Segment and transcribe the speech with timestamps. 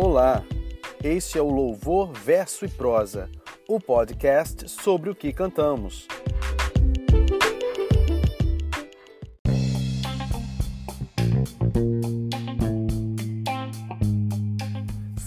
[0.00, 0.44] Olá,
[1.02, 3.28] este é o Louvor, Verso e Prosa,
[3.68, 6.06] o podcast sobre o que cantamos.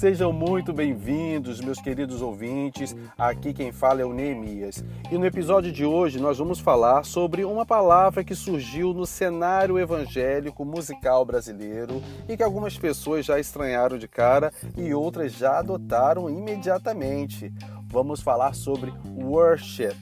[0.01, 2.95] Sejam muito bem-vindos, meus queridos ouvintes.
[3.15, 4.83] Aqui quem fala é o Neemias.
[5.11, 9.77] E no episódio de hoje nós vamos falar sobre uma palavra que surgiu no cenário
[9.77, 16.27] evangélico musical brasileiro e que algumas pessoas já estranharam de cara e outras já adotaram
[16.27, 17.53] imediatamente.
[17.85, 19.95] Vamos falar sobre worship.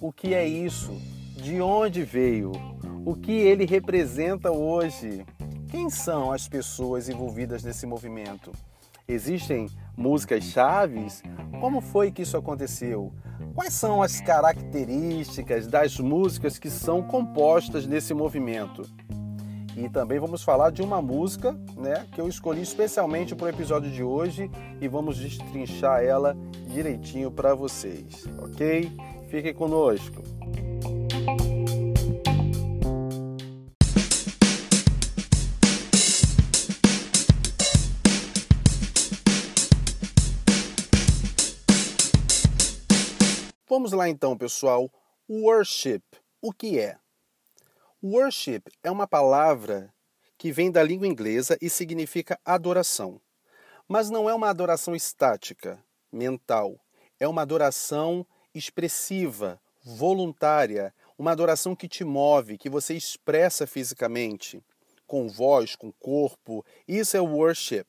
[0.00, 1.00] O que é isso?
[1.36, 2.50] De onde veio?
[3.06, 5.24] O que ele representa hoje?
[5.68, 8.50] Quem são as pessoas envolvidas nesse movimento?
[9.06, 11.22] Existem músicas chaves?
[11.60, 13.12] Como foi que isso aconteceu?
[13.54, 18.88] Quais são as características das músicas que são compostas nesse movimento?
[19.76, 23.90] E também vamos falar de uma música né, que eu escolhi especialmente para o episódio
[23.90, 26.36] de hoje e vamos destrinchar ela
[26.68, 28.92] direitinho para vocês, ok?
[29.30, 30.22] Fiquem conosco!
[43.74, 44.92] Vamos lá então, pessoal.
[45.26, 46.02] Worship.
[46.42, 46.98] O que é?
[48.04, 49.90] Worship é uma palavra
[50.36, 53.18] que vem da língua inglesa e significa adoração.
[53.88, 56.78] Mas não é uma adoração estática, mental.
[57.18, 64.62] É uma adoração expressiva, voluntária, uma adoração que te move, que você expressa fisicamente,
[65.06, 66.62] com voz, com corpo.
[66.86, 67.86] Isso é worship.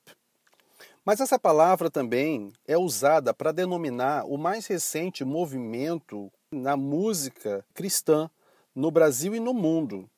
[1.04, 8.30] Mas essa palavra também é usada para denominar o mais recente movimento na música cristã
[8.74, 10.08] no Brasil e no mundo.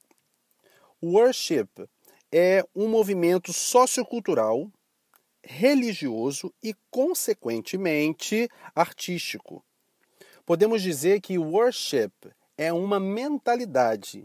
[1.02, 1.68] Worship
[2.30, 4.70] é um movimento sociocultural,
[5.42, 9.64] religioso e, consequentemente, artístico.
[10.44, 12.12] Podemos dizer que worship
[12.56, 14.24] é uma mentalidade.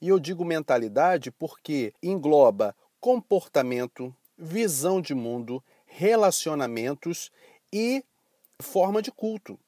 [0.00, 5.62] E eu digo mentalidade porque engloba comportamento, visão de mundo,
[5.94, 7.30] relacionamentos
[7.72, 8.04] e
[8.60, 9.58] forma de culto.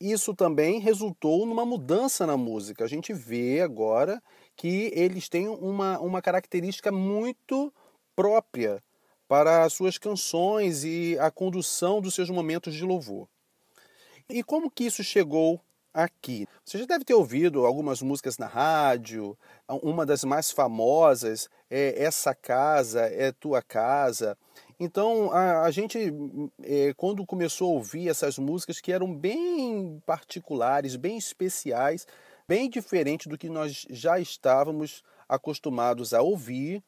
[0.00, 2.84] Isso também resultou numa mudança na música.
[2.84, 4.22] A gente vê agora
[4.56, 7.72] que eles têm uma, uma característica muito
[8.14, 8.82] própria
[9.26, 13.28] para as suas canções e a condução dos seus momentos de louvor.
[14.28, 15.60] E como que isso chegou
[15.92, 16.46] aqui?
[16.64, 19.36] Você já deve ter ouvido algumas músicas na rádio.
[19.82, 24.36] Uma das mais famosas é Essa Casa é Tua Casa.
[24.80, 25.98] Então, a, a gente,
[26.62, 32.06] é, quando começou a ouvir essas músicas que eram bem particulares, bem especiais,
[32.46, 36.82] bem diferente do que nós já estávamos acostumados a ouvir,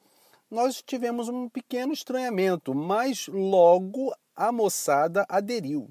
[0.48, 5.90] nós tivemos um pequeno estranhamento, mas logo a moçada aderiu.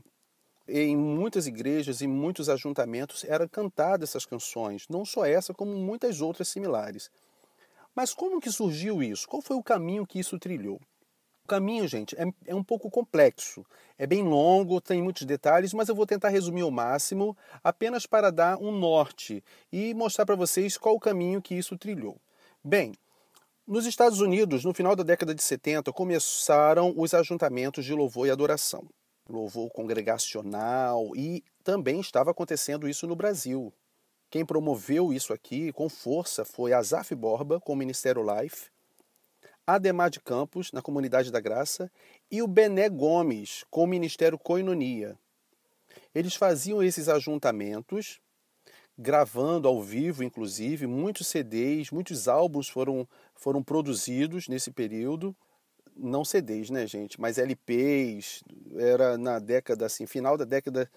[0.67, 6.21] Em muitas igrejas e muitos ajuntamentos eram cantadas essas canções, não só essa, como muitas
[6.21, 7.11] outras similares.
[7.93, 9.27] Mas como que surgiu isso?
[9.27, 10.79] Qual foi o caminho que isso trilhou?
[11.49, 13.65] Caminho, gente, é, é um pouco complexo.
[13.97, 18.31] É bem longo, tem muitos detalhes, mas eu vou tentar resumir ao máximo, apenas para
[18.31, 22.15] dar um norte e mostrar para vocês qual o caminho que isso trilhou.
[22.63, 22.93] Bem,
[23.67, 28.31] nos Estados Unidos, no final da década de 70, começaram os ajuntamentos de louvor e
[28.31, 28.87] adoração.
[29.27, 33.73] Louvor congregacional e também estava acontecendo isso no Brasil.
[34.29, 38.69] Quem promoveu isso aqui com força foi Azaf Borba com o Ministério Life
[39.75, 41.91] Ademar de Campos, na Comunidade da Graça,
[42.31, 45.17] e o Bené Gomes, com o Ministério Coinonia.
[46.13, 48.19] Eles faziam esses ajuntamentos,
[48.97, 55.35] gravando ao vivo, inclusive, muitos CDs, muitos álbuns foram, foram produzidos nesse período.
[55.95, 57.19] Não CDs, né, gente?
[57.19, 58.43] Mas LPs.
[58.75, 60.89] Era na década, assim, final da década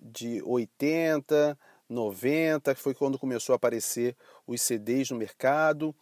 [0.00, 1.58] de 80,
[1.88, 5.94] 90, que foi quando começou a aparecer os CDs no mercado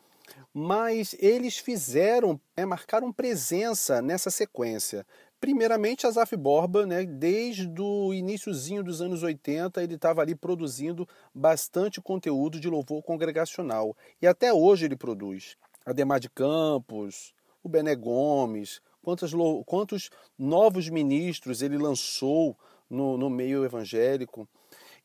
[0.52, 5.06] mas eles fizeram, né, marcaram presença nessa sequência.
[5.40, 12.00] Primeiramente, Azaf Borba, né, desde o iníciozinho dos anos 80, ele estava ali produzindo bastante
[12.00, 13.96] conteúdo de louvor congregacional.
[14.20, 15.56] E até hoje ele produz.
[15.86, 17.32] Ademar de Campos,
[17.62, 19.32] o Bené Gomes, quantos,
[19.64, 22.58] quantos novos ministros ele lançou
[22.90, 24.48] no, no meio evangélico.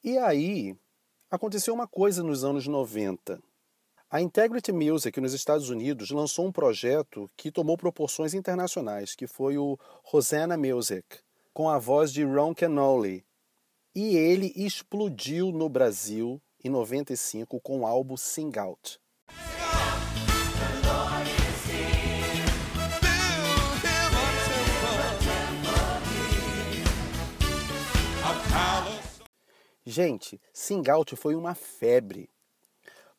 [0.03, 0.75] E aí,
[1.29, 3.39] aconteceu uma coisa nos anos 90.
[4.13, 9.57] A Integrity Music nos Estados Unidos lançou um projeto que tomou proporções internacionais, que foi
[9.57, 11.17] o Rosanna Music,
[11.51, 13.25] com a voz de Ron Canoli.
[13.95, 18.99] E ele explodiu no Brasil em 95 com o álbum Sing Out.
[29.83, 32.29] Gente, Sing Out foi uma febre.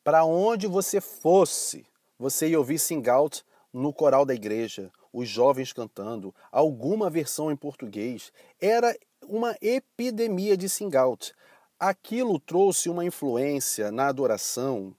[0.04, 1.86] Para onde você fosse,
[2.18, 3.42] você ia ouvir sing out
[3.72, 8.30] no coral da igreja, os jovens cantando, alguma versão em português.
[8.60, 8.94] Era
[9.26, 11.32] uma epidemia de sing out.
[11.80, 14.94] Aquilo trouxe uma influência na adoração,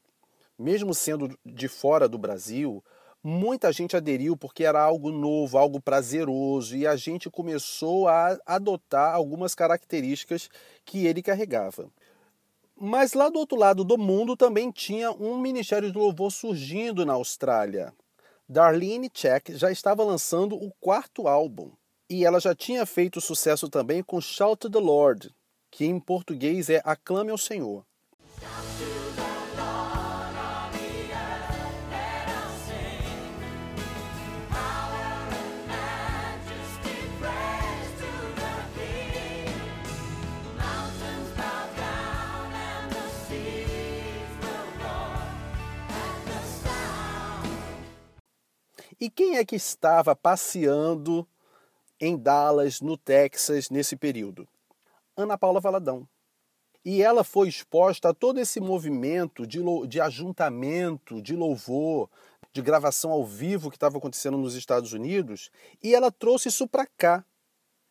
[0.57, 2.83] mesmo sendo de fora do Brasil,
[3.21, 9.13] muita gente aderiu porque era algo novo, algo prazeroso, e a gente começou a adotar
[9.13, 10.49] algumas características
[10.83, 11.91] que ele carregava.
[12.77, 17.13] Mas lá do outro lado do mundo também tinha um ministério de louvor surgindo na
[17.13, 17.93] Austrália.
[18.47, 21.71] Darlene Check já estava lançando o quarto álbum
[22.09, 25.33] e ela já tinha feito sucesso também com Shout to the Lord,
[25.71, 27.85] que em português é Aclame ao Senhor.
[49.05, 51.27] E quem é que estava passeando
[52.01, 54.47] em Dallas, no Texas, nesse período?
[55.15, 56.09] Ana Paula Valadão.
[56.83, 62.09] E ela foi exposta a todo esse movimento de, de ajuntamento, de louvor,
[62.51, 65.51] de gravação ao vivo que estava acontecendo nos Estados Unidos,
[65.83, 67.23] e ela trouxe isso para cá,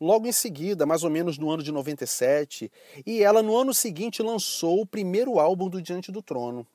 [0.01, 2.73] logo em seguida, mais ou menos no ano de 97,
[3.07, 6.67] e ela no ano seguinte lançou o primeiro álbum do Diante do Trono.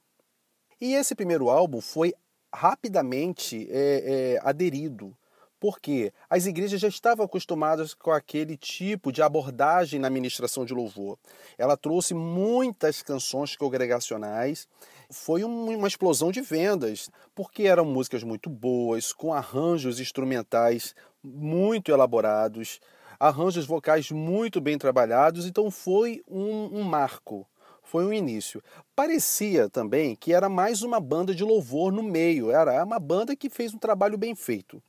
[0.80, 2.14] E esse primeiro álbum foi
[2.54, 5.16] rapidamente é, é, aderido,
[5.60, 11.18] porque as igrejas já estavam acostumadas com aquele tipo de abordagem na ministração de louvor.
[11.58, 14.68] Ela trouxe muitas canções congregacionais,
[15.12, 22.80] foi uma explosão de vendas, porque eram músicas muito boas, com arranjos instrumentais muito elaborados,
[23.20, 27.46] arranjos vocais muito bem trabalhados, então foi um, um marco
[27.90, 28.62] foi um início.
[28.96, 33.50] Parecia também que era mais uma banda de louvor no meio, era uma banda que
[33.50, 34.82] fez um trabalho bem feito.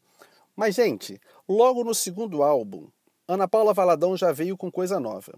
[0.54, 1.18] Mas, gente,
[1.48, 2.88] logo no segundo álbum,
[3.26, 5.32] Ana Paula Valadão já veio com coisa nova.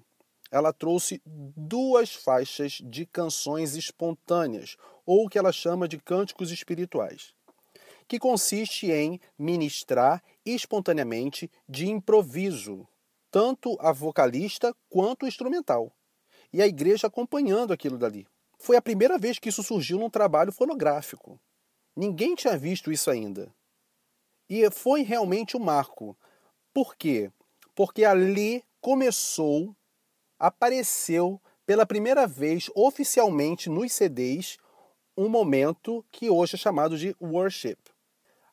[0.51, 4.77] Ela trouxe duas faixas de canções espontâneas,
[5.07, 7.33] ou o que ela chama de cânticos espirituais,
[8.09, 12.89] que consiste em ministrar espontaneamente de improviso,
[13.31, 15.93] tanto a vocalista quanto o instrumental
[16.53, 18.27] e a igreja acompanhando aquilo dali.
[18.59, 21.41] Foi a primeira vez que isso surgiu num trabalho fonográfico.
[21.97, 23.53] Ninguém tinha visto isso ainda.
[24.49, 26.17] E foi realmente um marco.
[26.73, 27.31] Por quê?
[27.75, 29.75] Porque ali começou,
[30.39, 34.59] apareceu pela primeira vez oficialmente nos CDs
[35.17, 37.79] um momento que hoje é chamado de worship.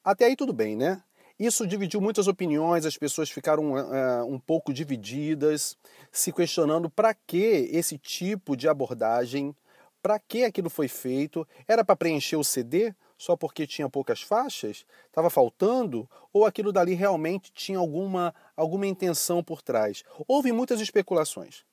[0.04, 1.04] Até aí tudo bem, né?
[1.39, 5.77] Isso dividiu muitas opiniões, as pessoas ficaram uh, um pouco divididas,
[6.12, 9.56] se questionando para que esse tipo de abordagem,
[10.01, 14.86] para que aquilo foi feito, era para preencher o CD só porque tinha poucas faixas?
[15.07, 16.09] Estava faltando?
[16.33, 20.03] Ou aquilo dali realmente tinha alguma, alguma intenção por trás?
[20.27, 21.63] Houve muitas especulações.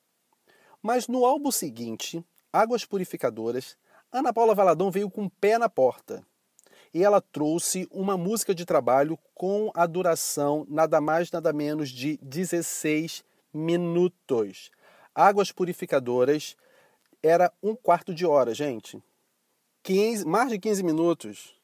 [0.81, 2.23] Mas no álbum seguinte,
[2.53, 3.77] Águas Purificadoras,
[4.13, 6.25] Ana Paula Valadão veio com o pé na porta
[6.93, 12.17] e ela trouxe uma música de trabalho com a duração nada mais nada menos de
[12.21, 14.71] 16 minutos.
[15.13, 16.55] Águas Purificadoras
[17.21, 19.01] era um quarto de hora, gente.
[19.83, 21.55] 15, mais de 15 minutos.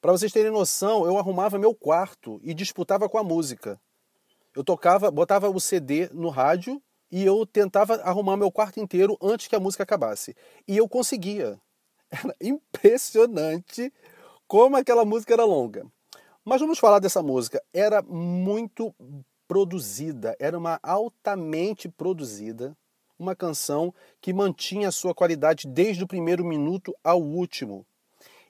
[0.00, 3.80] Para vocês terem noção, eu arrumava meu quarto e disputava com a música.
[4.54, 6.80] Eu tocava, botava o CD no rádio
[7.10, 10.34] e eu tentava arrumar meu quarto inteiro antes que a música acabasse.
[10.66, 11.60] E eu conseguia.
[12.10, 13.92] Era impressionante
[14.46, 15.86] como aquela música era longa.
[16.44, 17.62] Mas vamos falar dessa música.
[17.72, 18.94] Era muito
[19.48, 22.76] produzida, era uma altamente produzida,
[23.18, 27.86] uma canção que mantinha sua qualidade desde o primeiro minuto ao último.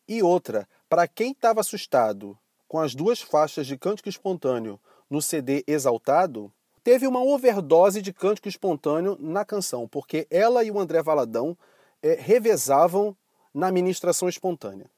[0.09, 2.39] E outra, para quem estava assustado
[2.69, 8.49] com as duas faixas de cântico espontâneo no CD Exaltado, teve uma overdose de cântico
[8.49, 11.57] espontâneo na canção, porque ela e o André Valadão
[12.03, 13.17] é, revezavam
[13.55, 14.91] na ministração espontânea.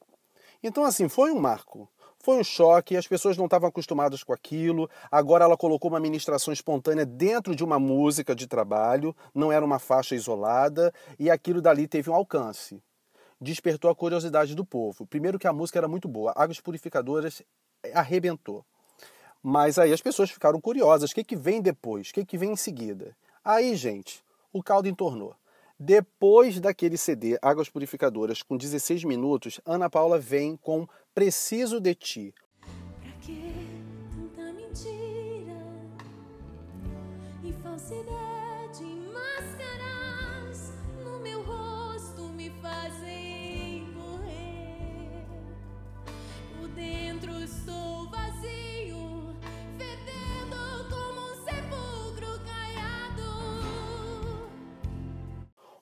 [0.61, 1.89] Então, assim, foi um marco.
[2.21, 4.89] Foi um choque, as pessoas não estavam acostumadas com aquilo.
[5.09, 9.79] Agora ela colocou uma ministração espontânea dentro de uma música de trabalho, não era uma
[9.79, 12.83] faixa isolada, e aquilo dali teve um alcance.
[13.39, 15.07] Despertou a curiosidade do povo.
[15.07, 17.41] Primeiro que a música era muito boa, Águas Purificadoras
[17.93, 18.65] arrebentou.
[19.41, 22.09] Mas aí as pessoas ficaram curiosas, o que, que vem depois?
[22.09, 23.15] O que, que vem em seguida?
[23.43, 25.33] Aí, gente, o caldo entornou.
[25.79, 32.35] Depois daquele CD Águas Purificadoras com 16 minutos, Ana Paula vem com Preciso de Ti.
[32.99, 33.53] Pra que
[34.13, 35.55] tanta mentira
[37.41, 38.83] e falsidade,
[39.13, 39.98] máscaras?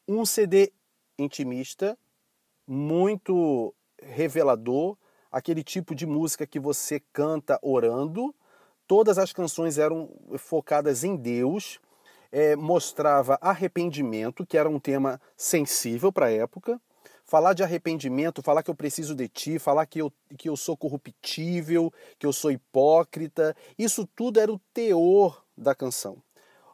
[0.07, 0.71] Um CD
[1.19, 1.97] intimista,
[2.65, 4.97] muito revelador,
[5.29, 8.33] aquele tipo de música que você canta orando.
[8.87, 11.79] Todas as canções eram focadas em Deus,
[12.31, 16.79] é, mostrava arrependimento, que era um tema sensível para a época.
[17.25, 20.77] Falar de arrependimento, falar que eu preciso de ti, falar que eu, que eu sou
[20.77, 26.23] corruptível, que eu sou hipócrita, isso tudo era o teor da canção.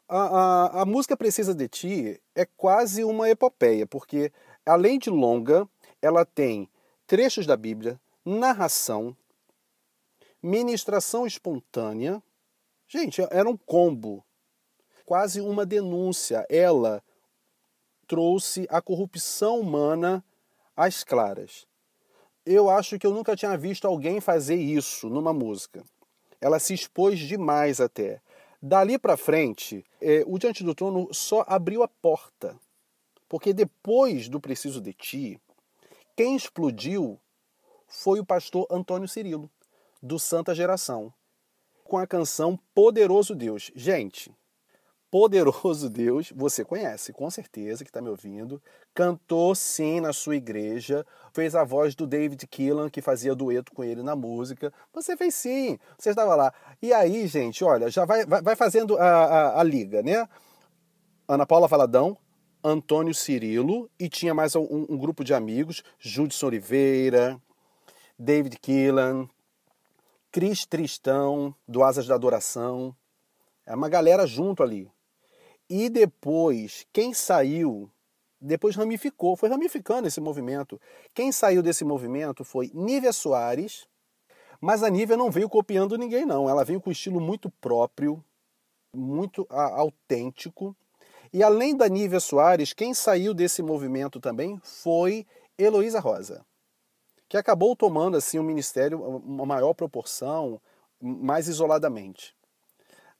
[0.07, 4.31] A, a, a música Precisa de Ti é quase uma epopeia, porque
[4.65, 5.67] além de longa,
[6.01, 6.69] ela tem
[7.07, 9.15] trechos da Bíblia, narração,
[10.41, 12.21] ministração espontânea.
[12.87, 14.23] Gente, era um combo,
[15.05, 16.45] quase uma denúncia.
[16.49, 17.01] Ela
[18.05, 20.23] trouxe a corrupção humana
[20.75, 21.65] às claras.
[22.45, 25.83] Eu acho que eu nunca tinha visto alguém fazer isso numa música.
[26.41, 28.21] Ela se expôs demais até.
[28.65, 32.57] Dali para frente, é, o Diante do Trono só abriu a porta.
[33.27, 35.41] Porque depois do Preciso de Ti,
[36.15, 37.19] quem explodiu
[37.89, 39.51] foi o pastor Antônio Cirilo,
[40.01, 41.13] do Santa Geração,
[41.83, 43.69] com a canção Poderoso Deus.
[43.75, 44.31] Gente,
[45.13, 48.59] Poderoso Deus, você conhece, com certeza, que está me ouvindo.
[48.95, 53.83] Cantou sim na sua igreja, fez a voz do David Keelan, que fazia dueto com
[53.83, 54.73] ele na música.
[54.91, 56.51] Você fez sim, você estava lá.
[56.81, 60.27] E aí, gente, olha, já vai, vai, vai fazendo a, a, a liga, né?
[61.27, 62.17] Ana Paula Valadão,
[62.63, 67.39] Antônio Cirilo, e tinha mais um, um grupo de amigos, Judson Oliveira,
[68.17, 69.29] David Keelan,
[70.31, 72.95] Cris Tristão, do Asas da Adoração.
[73.63, 74.91] É uma galera junto ali.
[75.75, 77.89] E depois, quem saiu,
[78.39, 80.79] depois ramificou, foi ramificando esse movimento.
[81.15, 83.87] Quem saiu desse movimento foi Nívia Soares,
[84.61, 86.47] mas a Nívia não veio copiando ninguém, não.
[86.47, 88.23] Ela veio com um estilo muito próprio,
[88.93, 90.75] muito autêntico.
[91.33, 95.25] E além da Nívia Soares, quem saiu desse movimento também foi
[95.57, 96.45] Heloísa Rosa,
[97.27, 100.61] que acabou tomando assim o ministério uma maior proporção,
[101.01, 102.35] mais isoladamente.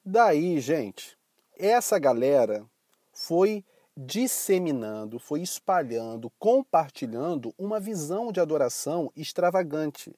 [0.06, 1.18] Daí, gente,
[1.68, 2.66] essa galera
[3.12, 3.64] foi
[3.96, 10.14] disseminando, foi espalhando, compartilhando uma visão de adoração extravagante.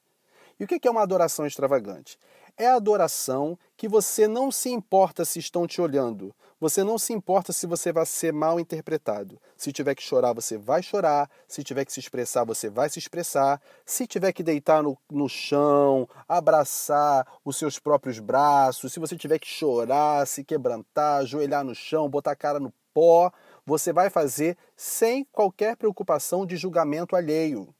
[0.58, 2.18] E o que é uma adoração extravagante?
[2.56, 7.12] É a adoração que você não se importa se estão te olhando, você não se
[7.12, 9.40] importa se você vai ser mal interpretado.
[9.56, 11.30] Se tiver que chorar, você vai chorar.
[11.46, 13.60] Se tiver que se expressar, você vai se expressar.
[13.84, 19.38] Se tiver que deitar no, no chão, abraçar os seus próprios braços, se você tiver
[19.38, 23.30] que chorar, se quebrantar, ajoelhar no chão, botar a cara no pó,
[23.66, 27.74] você vai fazer sem qualquer preocupação de julgamento alheio.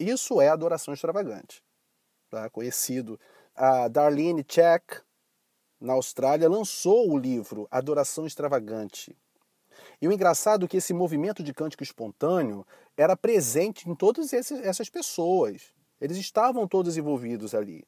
[0.00, 1.62] Isso é adoração extravagante.
[2.28, 2.50] Tá?
[2.50, 3.18] Conhecido.
[3.54, 5.00] A Darlene Check,
[5.80, 9.16] na Austrália, lançou o livro Adoração Extravagante.
[10.00, 12.66] E o engraçado é que esse movimento de cântico espontâneo
[12.96, 15.72] era presente em todas essas pessoas.
[16.00, 17.84] Eles estavam todos envolvidos ali.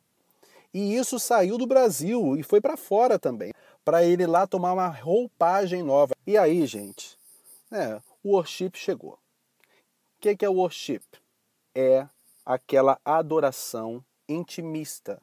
[0.72, 3.52] E isso saiu do Brasil e foi para fora também,
[3.84, 6.14] para ele lá tomar uma roupagem nova.
[6.26, 7.18] E aí, gente,
[7.70, 9.12] né, o worship chegou.
[9.12, 11.02] O que é o worship?
[11.74, 12.06] É
[12.44, 15.22] aquela adoração intimista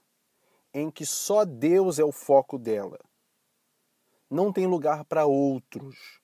[0.76, 3.00] em que só Deus é o foco dela.
[4.30, 6.20] Não tem lugar para outros.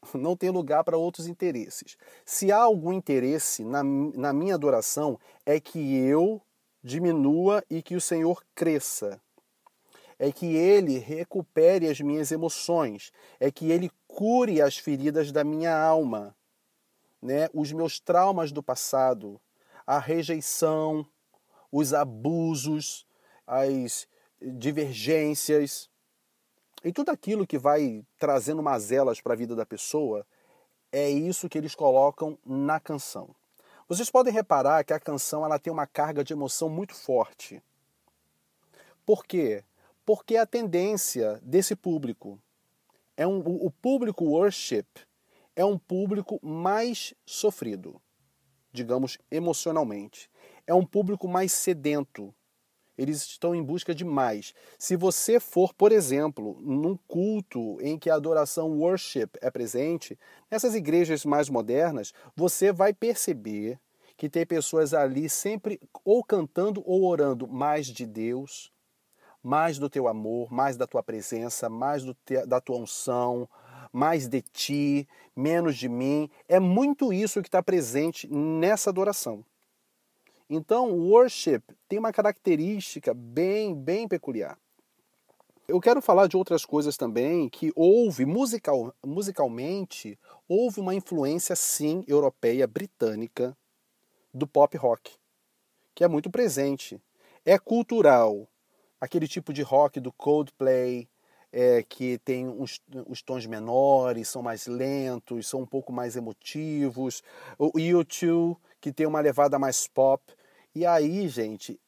[0.14, 1.96] Não tem lugar para outros interesses.
[2.24, 6.40] Se há algum interesse na, na minha adoração, é que eu
[6.82, 9.20] diminua e que o Senhor cresça.
[10.18, 13.10] É que Ele recupere as minhas emoções.
[13.40, 16.34] É que Ele cure as feridas da minha alma.
[17.20, 17.48] Né?
[17.52, 19.40] Os meus traumas do passado,
[19.84, 21.04] a rejeição,
[21.72, 23.04] os abusos,
[23.50, 24.06] as
[24.40, 25.90] divergências
[26.84, 30.24] e tudo aquilo que vai trazendo mazelas para a vida da pessoa,
[30.92, 33.34] é isso que eles colocam na canção.
[33.88, 37.60] Vocês podem reparar que a canção ela tem uma carga de emoção muito forte.
[39.04, 39.64] Por quê?
[40.06, 42.38] Porque a tendência desse público
[43.16, 44.86] é um, o público worship
[45.56, 48.00] é um público mais sofrido,
[48.72, 50.30] digamos emocionalmente.
[50.66, 52.32] É um público mais sedento,
[53.00, 54.52] eles estão em busca de mais.
[54.78, 60.18] Se você for, por exemplo, num culto em que a adoração worship é presente,
[60.50, 63.80] nessas igrejas mais modernas, você vai perceber
[64.18, 68.70] que tem pessoas ali sempre ou cantando ou orando mais de Deus,
[69.42, 73.48] mais do teu amor, mais da tua presença, mais te, da tua unção,
[73.90, 76.28] mais de ti, menos de mim.
[76.46, 79.42] É muito isso que está presente nessa adoração.
[80.52, 84.58] Então, o worship tem uma característica bem, bem peculiar.
[85.68, 92.02] Eu quero falar de outras coisas também que houve musical, musicalmente houve uma influência sim
[92.08, 93.56] europeia britânica
[94.34, 95.12] do pop rock,
[95.94, 97.00] que é muito presente.
[97.44, 98.48] É cultural.
[99.00, 101.08] Aquele tipo de rock do Coldplay,
[101.52, 107.22] é, que tem uns, os tons menores, são mais lentos, são um pouco mais emotivos.
[107.56, 110.20] O U2, que tem uma levada mais pop.
[110.72, 111.80] E aí, gente,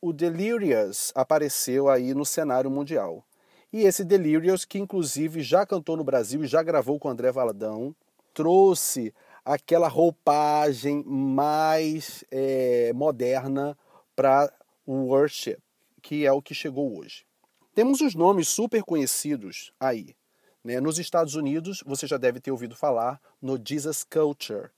[0.00, 3.22] o Delirious apareceu aí no cenário mundial.
[3.70, 7.94] E esse Delirious, que inclusive já cantou no Brasil e já gravou com André Valadão,
[8.32, 9.12] trouxe
[9.44, 13.76] aquela roupagem mais é, moderna
[14.16, 14.50] para
[14.86, 15.58] o worship,
[16.00, 17.26] que é o que chegou hoje.
[17.74, 20.16] Temos os nomes super conhecidos aí.
[20.64, 20.80] Né?
[20.80, 24.70] Nos Estados Unidos, você já deve ter ouvido falar no Jesus Culture,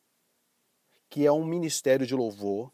[1.09, 2.73] que é um ministério de louvor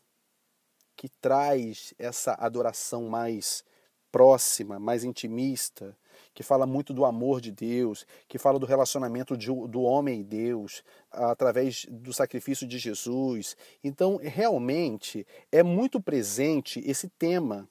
[0.98, 3.64] que traz essa adoração mais
[4.10, 5.96] próxima, mais intimista,
[6.34, 10.24] que fala muito do amor de Deus, que fala do relacionamento de, do homem e
[10.24, 13.56] Deus através do sacrifício de Jesus.
[13.82, 17.68] Então, realmente é muito presente esse tema.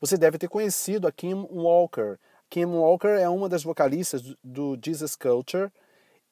[0.00, 2.18] Você deve ter conhecido a Kim Walker.
[2.48, 5.72] Kim Walker é uma das vocalistas do Jesus Culture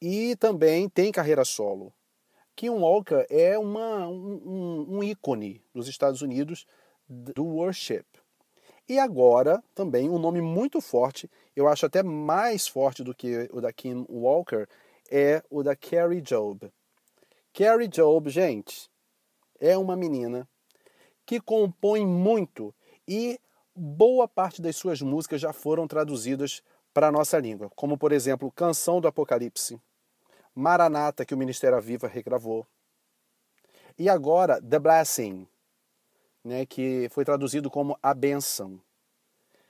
[0.01, 1.93] e também tem carreira solo.
[2.55, 6.67] Kim Walker é uma, um, um ícone dos Estados Unidos
[7.09, 8.05] do worship.
[8.89, 13.61] E agora, também, um nome muito forte, eu acho até mais forte do que o
[13.61, 14.67] da Kim Walker,
[15.11, 16.71] é o da Carrie Job.
[17.53, 18.91] Carrie Job, gente,
[19.61, 20.49] é uma menina
[21.25, 22.75] que compõe muito
[23.07, 23.39] e
[23.75, 28.51] boa parte das suas músicas já foram traduzidas para a nossa língua, como por exemplo
[28.51, 29.81] Canção do Apocalipse,
[30.55, 32.67] Maranata, que o Ministério Viva regravou,
[33.99, 35.47] e agora The Blessing,
[36.45, 38.81] né, que foi traduzido como A Benção.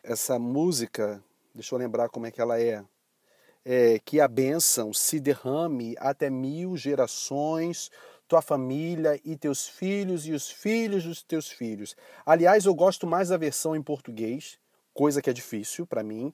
[0.03, 1.23] Essa música,
[1.55, 2.85] deixa eu lembrar como é que ela é,
[3.65, 7.91] é que a bênção se derrame até mil gerações,
[8.27, 11.95] tua família e teus filhos e os filhos dos teus filhos.
[12.25, 14.59] Aliás, eu gosto mais da versão em português,
[14.95, 16.33] coisa que é difícil para mim,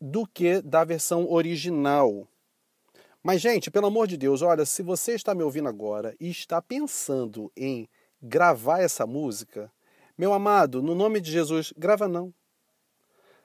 [0.00, 2.26] do que da versão original.
[3.22, 6.62] Mas, gente, pelo amor de Deus, olha, se você está me ouvindo agora e está
[6.62, 7.88] pensando em
[8.22, 9.70] gravar essa música,
[10.16, 12.32] meu amado, no nome de Jesus, grava não.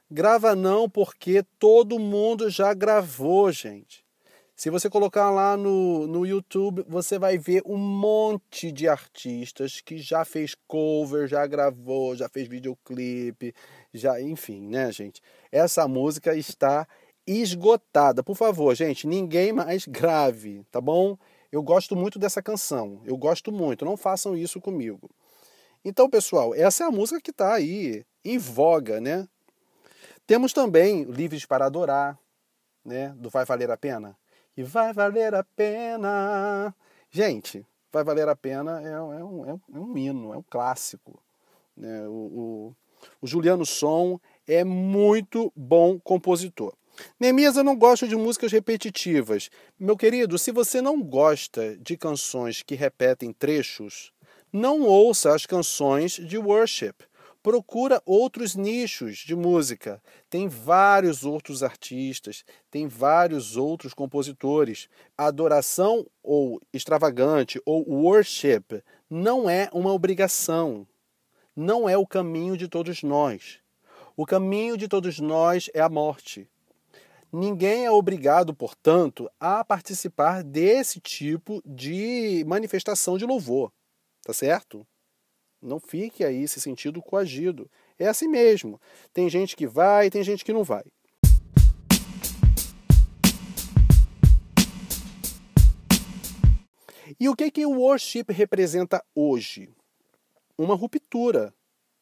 [0.09, 4.03] Grava não, porque todo mundo já gravou, gente.
[4.55, 9.97] Se você colocar lá no, no YouTube, você vai ver um monte de artistas que
[9.97, 13.53] já fez cover, já gravou, já fez videoclipe,
[13.91, 15.21] já, enfim, né, gente?
[15.51, 16.87] Essa música está
[17.25, 18.23] esgotada.
[18.23, 21.17] Por favor, gente, ninguém mais grave, tá bom?
[21.51, 23.01] Eu gosto muito dessa canção.
[23.05, 23.85] Eu gosto muito.
[23.85, 25.09] Não façam isso comigo.
[25.85, 29.27] Então, pessoal, essa é a música que está aí em voga, né?
[30.25, 32.17] Temos também Livres para Adorar,
[32.83, 33.13] né?
[33.17, 34.17] Do Vai Valer a Pena.
[34.55, 36.73] E vai valer a pena.
[37.09, 41.19] Gente, Vai Valer a Pena é, é, um, é um hino, é um clássico.
[41.77, 42.07] Né?
[42.07, 42.75] O, o,
[43.21, 46.73] o Juliano Som é muito bom compositor.
[47.19, 49.49] Neemias, eu não gosto de músicas repetitivas.
[49.79, 54.11] Meu querido, se você não gosta de canções que repetem trechos,
[54.51, 56.93] não ouça as canções de worship.
[57.41, 60.01] Procura outros nichos de música.
[60.29, 64.87] Tem vários outros artistas, tem vários outros compositores.
[65.17, 70.87] adoração ou extravagante ou worship não é uma obrigação.
[71.55, 73.59] Não é o caminho de todos nós.
[74.15, 76.47] O caminho de todos nós é a morte.
[77.35, 83.73] Ninguém é obrigado, portanto, a participar desse tipo de manifestação de louvor.
[84.21, 84.85] Tá certo?
[85.59, 87.67] Não fique aí se sentindo coagido.
[87.97, 88.79] É assim mesmo.
[89.11, 90.83] Tem gente que vai tem gente que não vai.
[97.19, 99.73] E o que, que o worship representa hoje?
[100.55, 101.51] Uma ruptura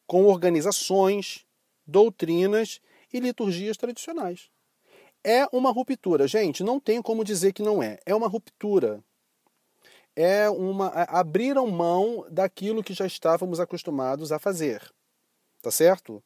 [0.06, 1.46] com organizações,
[1.86, 4.52] doutrinas e liturgias tradicionais.
[5.24, 6.26] É uma ruptura.
[6.26, 7.98] Gente, não tem como dizer que não é.
[8.04, 9.02] É uma ruptura.
[10.14, 10.88] É uma.
[11.08, 14.82] Abriram mão daquilo que já estávamos acostumados a fazer.
[15.62, 16.22] Tá certo?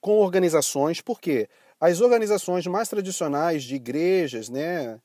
[0.00, 1.48] Com organizações, por quê?
[1.80, 5.00] As organizações mais tradicionais de igrejas, né?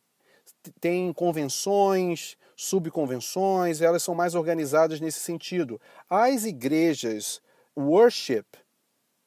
[0.79, 5.79] Tem convenções, subconvenções, elas são mais organizadas nesse sentido.
[6.09, 7.41] As igrejas
[7.77, 8.45] worship,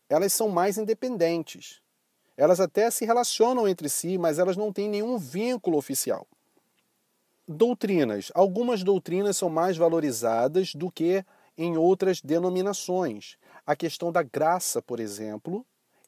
[0.09, 1.82] elas são mais independentes.
[2.37, 6.27] Elas até se relacionam entre si, mas elas não têm nenhum vínculo oficial.
[7.47, 8.31] Doutrinas.
[8.35, 11.25] Algumas doutrinas são mais valorizadas do que
[11.57, 13.37] em outras denominações.
[13.67, 15.67] A questão da graça, por exemplo,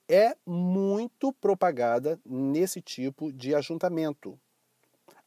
[0.09, 4.39] é muito propagada nesse tipo de ajuntamento.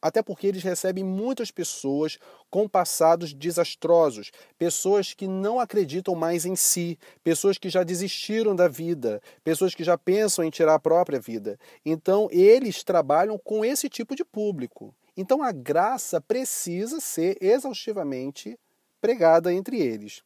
[0.00, 6.54] Até porque eles recebem muitas pessoas com passados desastrosos, pessoas que não acreditam mais em
[6.54, 11.18] si, pessoas que já desistiram da vida, pessoas que já pensam em tirar a própria
[11.18, 11.58] vida.
[11.84, 14.94] Então, eles trabalham com esse tipo de público.
[15.16, 18.56] Então, a graça precisa ser exaustivamente
[19.00, 20.22] pregada entre eles.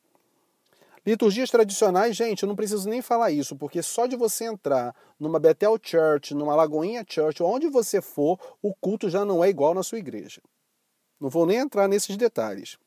[1.05, 5.41] Liturgias tradicionais, gente, eu não preciso nem falar isso, porque só de você entrar numa
[5.41, 9.83] Bethel Church, numa Lagoinha Church, onde você for, o culto já não é igual na
[9.83, 10.41] sua igreja.
[11.21, 12.79] Não vou nem entrar nesses detalhes.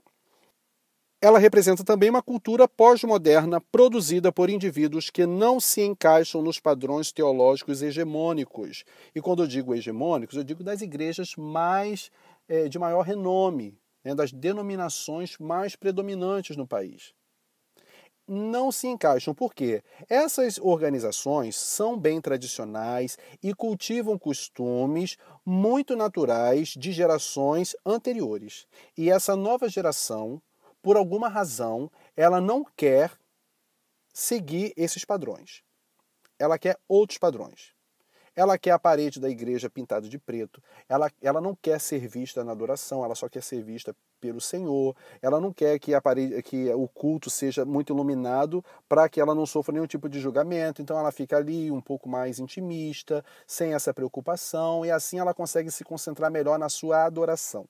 [1.21, 7.12] Ela representa também uma cultura pós-moderna produzida por indivíduos que não se encaixam nos padrões
[7.12, 8.86] teológicos hegemônicos.
[9.13, 12.10] E quando eu digo hegemônicos, eu digo das igrejas mais
[12.47, 17.13] é, de maior renome, né, das denominações mais predominantes no país
[18.27, 19.33] não se encaixam.
[19.33, 19.83] Por quê?
[20.09, 28.65] Essas organizações são bem tradicionais e cultivam costumes muito naturais de gerações anteriores.
[28.97, 30.41] E essa nova geração,
[30.81, 33.11] por alguma razão, ela não quer
[34.13, 35.61] seguir esses padrões.
[36.39, 37.73] Ela quer outros padrões.
[38.35, 40.61] Ela quer a parede da igreja pintada de preto.
[40.89, 44.95] Ela, ela não quer ser vista na adoração, ela só quer ser vista pelo Senhor.
[45.21, 49.45] Ela não quer que, parede, que o culto seja muito iluminado para que ela não
[49.45, 50.82] sofra nenhum tipo de julgamento.
[50.82, 55.71] Então ela fica ali um pouco mais intimista, sem essa preocupação, e assim ela consegue
[55.71, 57.65] se concentrar melhor na sua adoração.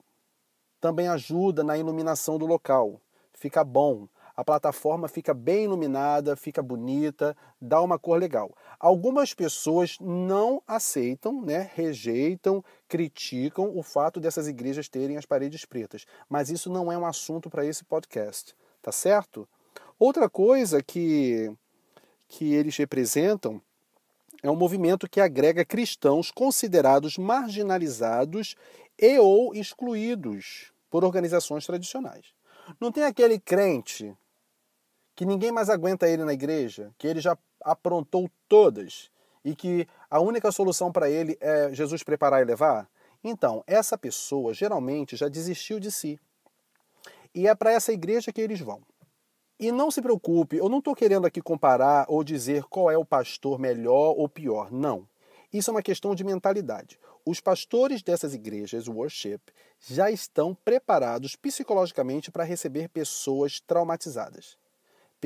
[0.80, 3.02] Também ajuda na iluminação do local.
[3.34, 8.54] Fica bom, a plataforma fica bem iluminada, fica bonita, dá uma cor legal.
[8.80, 16.06] Algumas pessoas não aceitam, né, rejeitam, criticam o fato dessas igrejas terem as paredes pretas,
[16.30, 19.48] mas isso não é um assunto para esse podcast, tá certo?
[19.98, 21.50] Outra coisa que,
[22.28, 23.62] que eles representam
[24.44, 28.56] é um movimento que agrega cristãos considerados marginalizados
[29.00, 32.34] e ou excluídos por organizações tradicionais.
[32.80, 34.16] Não tem aquele crente
[35.16, 39.10] que ninguém mais aguenta ele na igreja, que ele já aprontou todas
[39.44, 42.90] e que a única solução para ele é Jesus preparar e levar?
[43.24, 46.20] Então, essa pessoa geralmente já desistiu de si.
[47.34, 48.82] E é para essa igreja que eles vão.
[49.58, 53.06] E não se preocupe, eu não estou querendo aqui comparar ou dizer qual é o
[53.06, 54.70] pastor melhor ou pior.
[54.72, 55.08] Não.
[55.52, 57.00] Isso é uma questão de mentalidade.
[57.26, 59.40] Os pastores dessas igrejas worship
[59.80, 64.58] já estão preparados psicologicamente para receber pessoas traumatizadas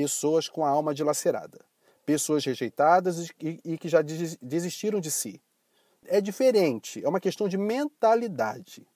[0.00, 1.60] pessoas com a alma dilacerada,
[2.06, 5.42] pessoas rejeitadas e, e que já desistiram de si.
[6.06, 8.86] É diferente, é uma questão de mentalidade.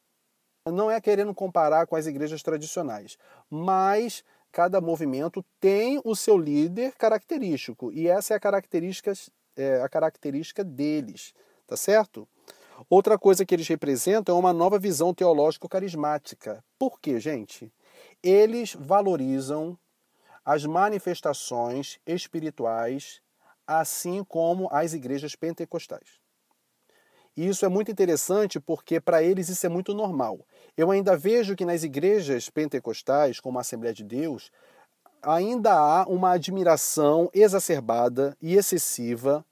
[0.66, 3.18] Não é querendo comparar com as igrejas tradicionais,
[3.50, 9.12] mas cada movimento tem o seu líder característico e essa é a característica,
[9.58, 11.34] é, a característica deles,
[11.66, 12.26] tá certo?
[12.88, 16.64] Outra coisa que eles representam é uma nova visão teológico-carismática.
[16.78, 17.70] Por quê, gente?
[18.22, 19.78] Eles valorizam
[20.44, 23.20] as manifestações espirituais,
[23.66, 26.20] assim como as igrejas pentecostais.
[27.36, 30.46] E isso é muito interessante porque para eles isso é muito normal.
[30.76, 34.52] Eu ainda vejo que nas igrejas pentecostais, como a Assembleia de Deus,
[35.20, 39.44] ainda há uma admiração exacerbada e excessiva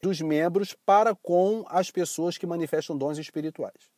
[0.00, 3.90] dos membros para com as pessoas que manifestam dons espirituais.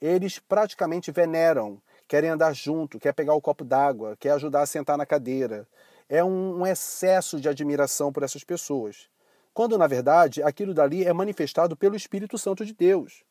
[0.00, 4.96] Eles praticamente veneram querem andar junto, quer pegar o copo d'água, quer ajudar a sentar
[4.96, 5.68] na cadeira.
[6.08, 9.10] É um, excesso de admiração por essas pessoas.
[9.52, 13.22] Quando, na verdade, aquilo dali é manifestado pelo Espírito Santo de Deus.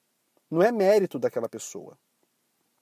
[0.49, 1.97] Não é mérito daquela pessoa.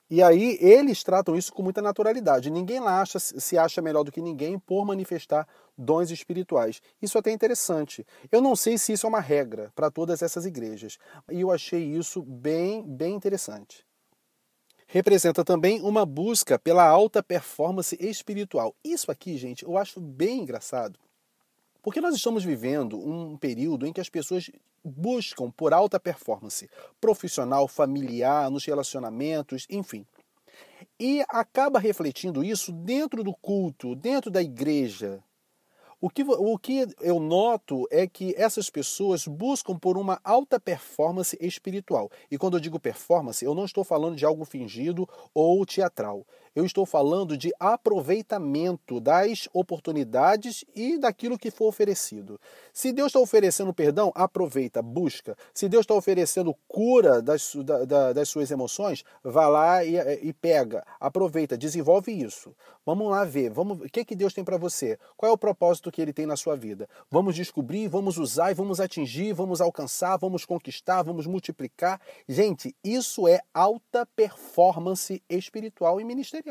[0.09, 2.51] E aí eles tratam isso com muita naturalidade.
[2.51, 6.81] Ninguém lá acha, se acha melhor do que ninguém por manifestar dons espirituais.
[7.01, 8.05] Isso é até interessante.
[8.31, 10.99] Eu não sei se isso é uma regra para todas essas igrejas.
[11.31, 13.85] E eu achei isso bem, bem interessante
[14.87, 18.75] representa também uma busca pela alta performance espiritual.
[18.83, 20.99] Isso aqui, gente, eu acho bem engraçado.
[21.81, 24.49] Porque nós estamos vivendo um período em que as pessoas
[24.83, 26.69] buscam por alta performance
[26.99, 30.05] profissional, familiar, nos relacionamentos, enfim.
[30.99, 35.23] E acaba refletindo isso dentro do culto, dentro da igreja,
[36.05, 41.35] o que, o que eu noto é que essas pessoas buscam por uma alta performance
[41.41, 42.11] espiritual.
[42.29, 46.23] E quando eu digo performance, eu não estou falando de algo fingido ou teatral.
[46.55, 52.39] Eu estou falando de aproveitamento das oportunidades e daquilo que for oferecido.
[52.71, 55.35] Se Deus está oferecendo perdão, aproveita, busca.
[55.53, 60.85] Se Deus está oferecendo cura das, da, das suas emoções, vá lá e, e, pega,
[60.97, 62.55] aproveita, desenvolve isso.
[62.85, 64.97] Vamos lá ver, vamos, o que, que Deus tem para você?
[65.17, 66.87] Qual é o propósito que Ele tem na sua vida?
[67.11, 71.99] Vamos descobrir, vamos usar e vamos atingir, vamos alcançar, vamos conquistar, vamos multiplicar.
[72.29, 76.44] Gente, isso é alta performance espiritual e ministerial.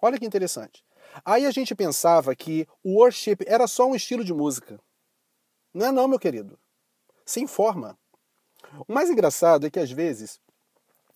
[0.00, 0.84] Olha que interessante.
[1.24, 4.80] Aí a gente pensava que o worship era só um estilo de música.
[5.72, 6.58] Não é não, meu querido.
[7.24, 7.98] Se informa.
[8.86, 10.40] O mais engraçado é que às vezes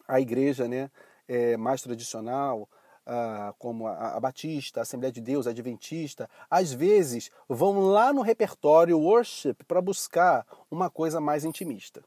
[0.07, 0.91] a igreja né,
[1.27, 2.69] é mais tradicional,
[3.05, 8.13] ah, como a, a, Batista, a Assembleia de Deus, a Adventista, às vezes vão lá
[8.13, 12.03] no repertório worship para buscar uma coisa mais intimista.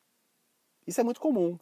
[0.86, 1.60] Isso é muito comum.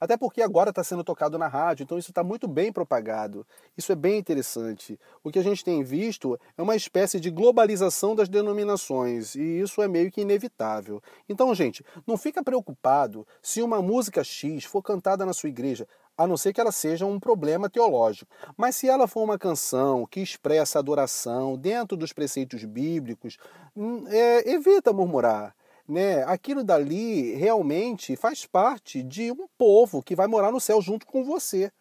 [0.00, 3.46] Até porque agora está sendo tocado na rádio, então isso está muito bem propagado.
[3.76, 4.98] Isso é bem interessante.
[5.24, 9.82] O que a gente tem visto é uma espécie de globalização das denominações, e isso
[9.82, 11.02] é meio que inevitável.
[11.28, 16.26] Então, gente, não fica preocupado se uma música X for cantada na sua igreja, a
[16.26, 18.30] não ser que ela seja um problema teológico.
[18.56, 23.36] Mas se ela for uma canção que expressa adoração dentro dos preceitos bíblicos,
[23.76, 25.54] hum, é, evita murmurar
[25.88, 26.22] né?
[26.24, 31.24] Aquilo dali realmente faz parte de um povo que vai morar no céu junto com
[31.24, 31.72] você.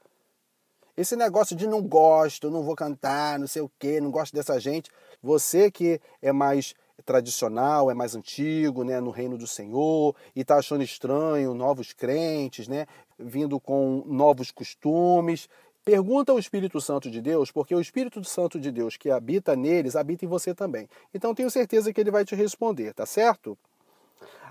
[0.95, 4.59] Esse negócio de não gosto, não vou cantar, não sei o quê, não gosto dessa
[4.59, 4.89] gente.
[5.21, 6.73] Você que é mais
[7.05, 12.67] tradicional, é mais antigo, né, no reino do Senhor, e está achando estranho novos crentes,
[12.67, 12.87] né,
[13.19, 15.47] vindo com novos costumes.
[15.85, 19.95] Pergunta ao Espírito Santo de Deus, porque o Espírito Santo de Deus que habita neles,
[19.95, 20.89] habita em você também.
[21.13, 23.57] Então tenho certeza que ele vai te responder, tá certo?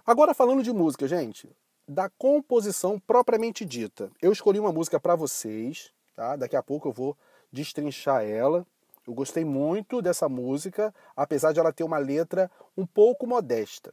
[0.06, 1.50] Agora falando de música, gente,
[1.88, 4.08] da composição propriamente dita.
[4.22, 6.36] Eu escolhi uma música para vocês, tá?
[6.36, 7.16] Daqui a pouco eu vou
[7.52, 8.64] destrinchar ela.
[9.04, 13.92] Eu gostei muito dessa música, apesar de ela ter uma letra um pouco modesta.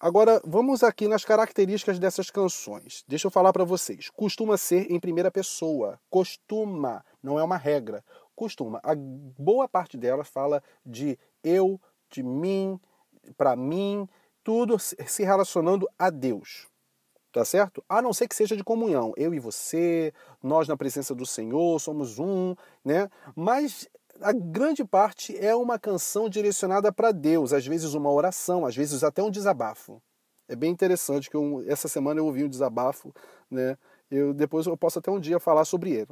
[0.00, 3.04] Agora, vamos aqui nas características dessas canções.
[3.06, 4.08] Deixa eu falar para vocês.
[4.08, 6.00] Costuma ser em primeira pessoa.
[6.08, 8.02] Costuma, não é uma regra.
[8.34, 8.80] Costuma.
[8.82, 11.78] A boa parte dela fala de eu,
[12.10, 12.80] de mim,
[13.36, 14.08] para mim,
[14.46, 16.68] tudo se relacionando a Deus.
[17.32, 17.84] Tá certo?
[17.88, 19.12] A não ser que seja de comunhão.
[19.16, 22.54] Eu e você, nós na presença do Senhor, somos um,
[22.84, 23.10] né?
[23.34, 23.88] Mas
[24.20, 29.02] a grande parte é uma canção direcionada para Deus, às vezes uma oração, às vezes
[29.02, 30.00] até um desabafo.
[30.48, 33.12] É bem interessante que eu, essa semana eu ouvi um desabafo,
[33.50, 33.76] né?
[34.08, 36.08] Eu depois eu posso até um dia falar sobre ele.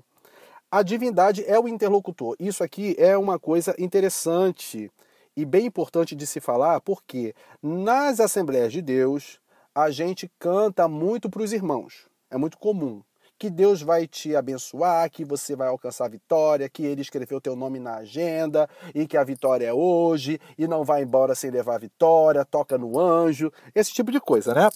[0.72, 2.34] A divindade é o interlocutor.
[2.40, 4.90] Isso aqui é uma coisa interessante
[5.36, 9.40] e bem importante de se falar, porque nas Assembleias de Deus
[9.74, 12.06] a gente canta muito para os irmãos.
[12.30, 13.02] É muito comum.
[13.36, 17.56] Que Deus vai te abençoar, que você vai alcançar a vitória, que Ele escreveu teu
[17.56, 21.74] nome na agenda e que a vitória é hoje e não vai embora sem levar
[21.74, 24.70] a vitória, toca no anjo, esse tipo de coisa, né?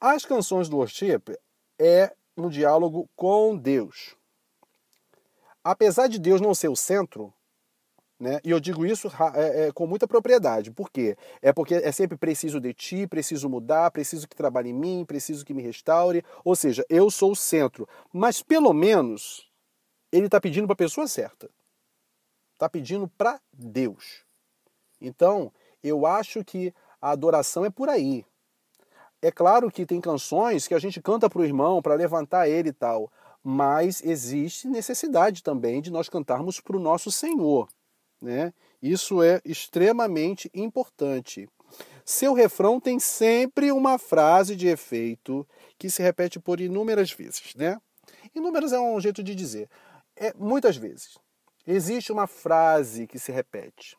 [0.00, 1.22] As canções do worship
[1.78, 4.16] é um diálogo com Deus.
[5.62, 7.32] Apesar de Deus não ser o centro,
[8.18, 8.40] né?
[8.44, 10.70] E eu digo isso é, é, com muita propriedade.
[10.70, 11.16] Por quê?
[11.42, 15.44] É porque é sempre preciso de ti, preciso mudar, preciso que trabalhe em mim, preciso
[15.44, 16.24] que me restaure.
[16.44, 17.88] Ou seja, eu sou o centro.
[18.12, 19.50] Mas pelo menos
[20.12, 21.50] ele está pedindo para a pessoa certa.
[22.52, 24.24] Está pedindo para Deus.
[25.00, 28.24] Então, eu acho que a adoração é por aí.
[29.20, 32.68] É claro que tem canções que a gente canta para o irmão, para levantar ele
[32.68, 33.10] e tal.
[33.42, 37.68] Mas existe necessidade também de nós cantarmos para o nosso Senhor.
[38.20, 38.52] Né?
[38.82, 41.48] Isso é extremamente importante.
[42.04, 45.46] Seu refrão tem sempre uma frase de efeito
[45.78, 47.54] que se repete por inúmeras vezes.
[47.54, 47.80] Né?
[48.34, 49.68] Inúmeras é um jeito de dizer.
[50.16, 51.18] É, muitas vezes.
[51.66, 53.96] Existe uma frase que se repete.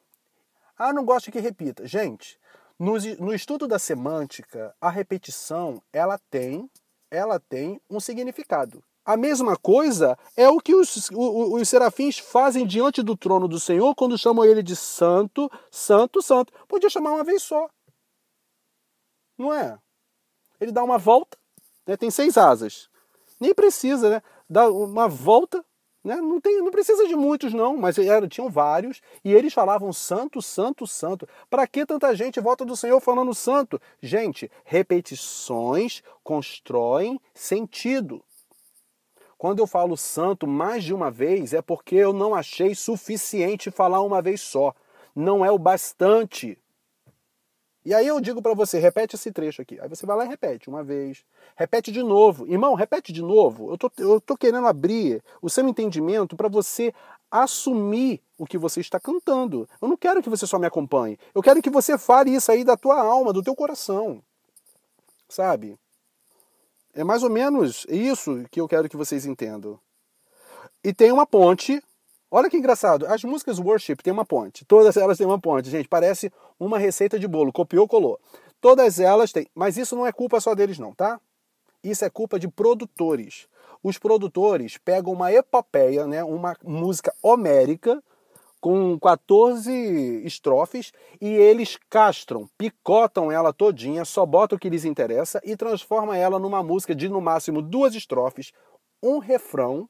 [0.78, 1.88] Ah, não gosto que repita.
[1.88, 2.38] Gente,
[2.78, 6.70] no, no estudo da semântica, a repetição ela tem,
[7.10, 8.84] ela tem um significado.
[9.06, 13.60] A mesma coisa é o que os, os, os, serafins fazem diante do trono do
[13.60, 16.52] Senhor quando chamam ele de santo, santo, santo.
[16.68, 17.70] Podia chamar uma vez só.
[19.38, 19.78] Não é?
[20.60, 21.38] Ele dá uma volta,
[21.86, 21.96] né?
[21.96, 22.90] tem seis asas.
[23.40, 24.22] Nem precisa, né?
[24.50, 25.64] Dá uma volta,
[26.04, 26.16] né?
[26.16, 30.42] não, tem, não precisa de muitos, não, mas era, tinham vários, e eles falavam santo,
[30.42, 31.28] santo, santo.
[31.48, 33.80] Para que tanta gente volta do Senhor falando santo?
[34.02, 38.24] Gente, repetições constroem sentido.
[39.46, 44.02] Quando eu falo santo mais de uma vez, é porque eu não achei suficiente falar
[44.02, 44.74] uma vez só.
[45.16, 46.58] Não é o bastante.
[47.86, 49.80] E aí eu digo para você, repete esse trecho aqui.
[49.80, 51.24] Aí você vai lá e repete uma vez.
[51.56, 52.48] Repete de novo.
[52.48, 53.72] Irmão, repete de novo.
[53.72, 56.92] Eu tô, eu tô querendo abrir o seu entendimento para você
[57.30, 59.70] assumir o que você está cantando.
[59.80, 61.20] Eu não quero que você só me acompanhe.
[61.36, 64.24] Eu quero que você fale isso aí da tua alma, do teu coração.
[65.30, 65.78] Sabe?
[66.96, 69.78] É mais ou menos isso que eu quero que vocês entendam.
[70.82, 71.84] E tem uma ponte.
[72.32, 73.06] Olha que engraçado.
[73.08, 74.64] As músicas worship tem uma ponte.
[74.64, 75.70] Todas elas têm uma ponte.
[75.70, 77.52] Gente, parece uma receita de bolo.
[77.52, 78.18] Copiou, colou.
[78.62, 79.46] Todas elas têm.
[79.54, 81.20] Mas isso não é culpa só deles, não, tá?
[81.84, 83.48] Isso é culpa de produtores.
[83.84, 88.02] Os produtores pegam uma epopeia, né, uma música homérica,
[88.66, 89.72] com 14
[90.26, 96.18] estrofes, e eles castram, picotam ela todinha, só botam o que lhes interessa e transforma
[96.18, 98.52] ela numa música de no máximo duas estrofes,
[99.04, 99.88] um refrão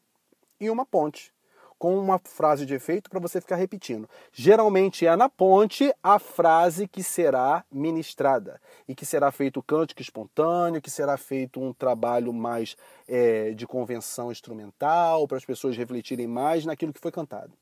[0.60, 1.32] e uma ponte
[1.80, 4.10] com uma frase de efeito para você ficar repetindo.
[4.34, 8.60] Geralmente é na ponte a frase que será ministrada
[8.90, 12.76] e que será feito cântico espontâneo, que será feito um trabalho mais
[13.08, 17.54] é, de convenção instrumental para as pessoas refletirem mais naquilo que foi cantado.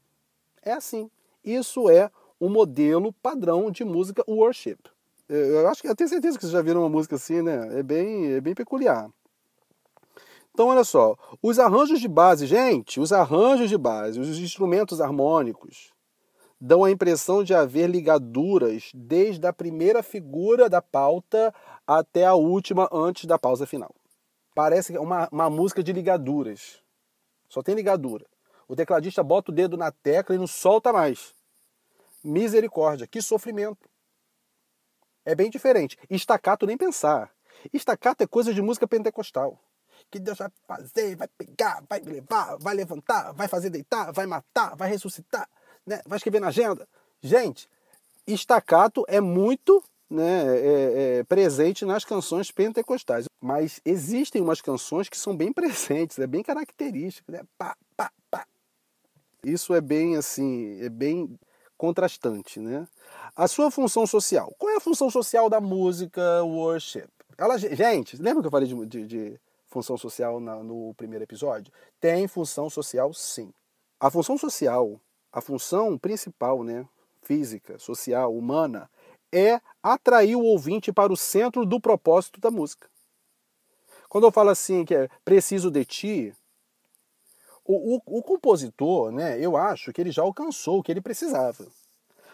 [0.66, 1.10] É assim.
[1.44, 4.78] Isso é o um modelo padrão de música worship.
[5.30, 7.80] Eu acho que eu tenho certeza que vocês já viram uma música assim, né?
[7.80, 9.10] É bem, é bem peculiar.
[10.54, 15.92] Então, olha só, os arranjos de base, gente, os arranjos de base, os instrumentos harmônicos,
[16.62, 21.54] dão a impressão de haver ligaduras desde a primeira figura da pauta
[21.88, 23.94] até a última antes da pausa final.
[24.54, 26.82] Parece uma, uma música de ligaduras.
[27.50, 28.26] Só tem ligadura.
[28.68, 31.34] O tecladista bota o dedo na tecla e não solta mais.
[32.24, 33.90] Misericórdia, que sofrimento.
[35.26, 35.98] É bem diferente.
[36.10, 37.32] Estacato nem pensar.
[37.72, 39.60] Estacato é coisa de música pentecostal
[40.10, 44.76] que Deus vai fazer, vai pegar, vai levar, vai levantar, vai fazer deitar, vai matar,
[44.76, 45.50] vai ressuscitar,
[45.86, 46.02] né?
[46.06, 46.88] vai escrever na agenda.
[47.22, 47.70] Gente,
[48.28, 55.18] estacato é muito né, é, é, presente nas canções pentecostais, mas existem umas canções que
[55.18, 57.42] são bem presentes, é bem característico, né?
[57.58, 58.46] Pá, pá, pá.
[59.44, 61.38] Isso é bem assim, é bem
[61.78, 62.88] contrastante, né?
[63.36, 64.54] A sua função social.
[64.58, 67.10] Qual é a função social da música worship?
[67.38, 71.74] Ela, gente, lembra que eu falei de, de, de função social na, no primeiro episódio?
[72.00, 73.52] Tem função social, sim.
[74.00, 75.00] A função social,
[75.32, 76.88] a função principal, né,
[77.22, 78.90] física, social, humana,
[79.34, 82.88] é atrair o ouvinte para o centro do propósito da música.
[84.08, 86.34] Quando eu falo assim que é preciso de ti,
[87.66, 91.66] o, o, o compositor, né, eu acho que ele já alcançou o que ele precisava.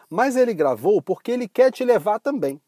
[0.09, 2.59] Mas ele gravou porque ele quer te levar também.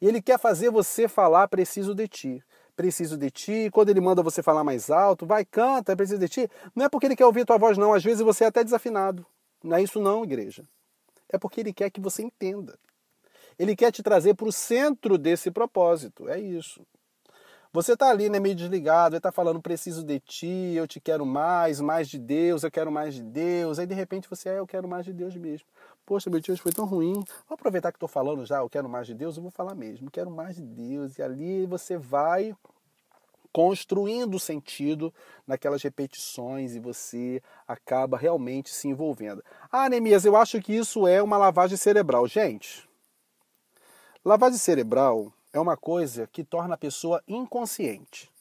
[0.00, 3.70] E ele quer fazer você falar preciso de ti preciso de ti.
[3.70, 6.50] Quando ele manda você falar mais alto, vai, canta, preciso de ti.
[6.74, 7.92] Não é porque ele quer ouvir tua voz, não.
[7.92, 9.24] Às vezes você é até desafinado.
[9.62, 10.64] Não é isso, não, igreja.
[11.28, 12.78] É porque ele quer que você entenda.
[13.58, 16.28] Ele quer te trazer para o centro desse propósito.
[16.28, 16.84] É isso.
[17.74, 21.24] Você está ali, né, meio desligado, ele está falando, preciso de ti, eu te quero
[21.24, 23.78] mais, mais de Deus, eu quero mais de Deus.
[23.78, 25.66] Aí de repente você é, eu quero mais de Deus mesmo.
[26.04, 27.14] Poxa, meu hoje foi tão ruim.
[27.48, 30.10] Vou aproveitar que estou falando já, eu quero mais de Deus, eu vou falar mesmo,
[30.10, 31.16] quero mais de Deus.
[31.16, 32.54] E ali você vai
[33.50, 35.12] construindo sentido
[35.46, 39.42] naquelas repetições e você acaba realmente se envolvendo.
[39.70, 42.28] Ah, Neemias, eu acho que isso é uma lavagem cerebral.
[42.28, 42.86] Gente,
[44.22, 48.32] lavagem cerebral é uma coisa que torna a pessoa inconsciente.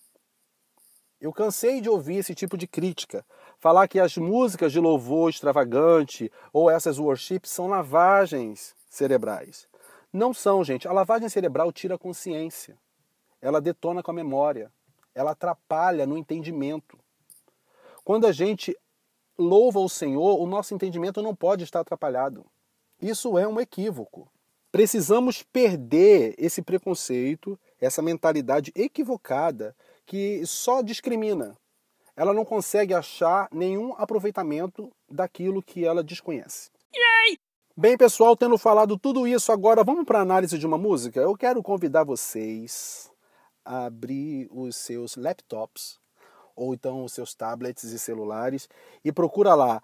[1.19, 3.23] Eu cansei de ouvir esse tipo de crítica.
[3.59, 9.67] Falar que as músicas de louvor extravagante ou essas worships são lavagens cerebrais.
[10.11, 10.87] Não são, gente.
[10.87, 12.75] A lavagem cerebral tira a consciência.
[13.39, 14.71] Ela detona com a memória.
[15.13, 16.97] Ela atrapalha no entendimento.
[18.03, 18.75] Quando a gente
[19.37, 22.45] louva o Senhor, o nosso entendimento não pode estar atrapalhado.
[22.99, 24.27] Isso é um equívoco.
[24.71, 31.57] Precisamos perder esse preconceito, essa mentalidade equivocada que só discrimina.
[32.15, 36.69] Ela não consegue achar nenhum aproveitamento daquilo que ela desconhece.
[36.93, 37.37] Yay!
[37.75, 41.19] Bem, pessoal, tendo falado tudo isso, agora vamos para a análise de uma música?
[41.19, 43.11] Eu quero convidar vocês
[43.65, 45.99] a abrir os seus laptops
[46.55, 48.69] ou então os seus tablets e celulares
[49.03, 49.81] e procura lá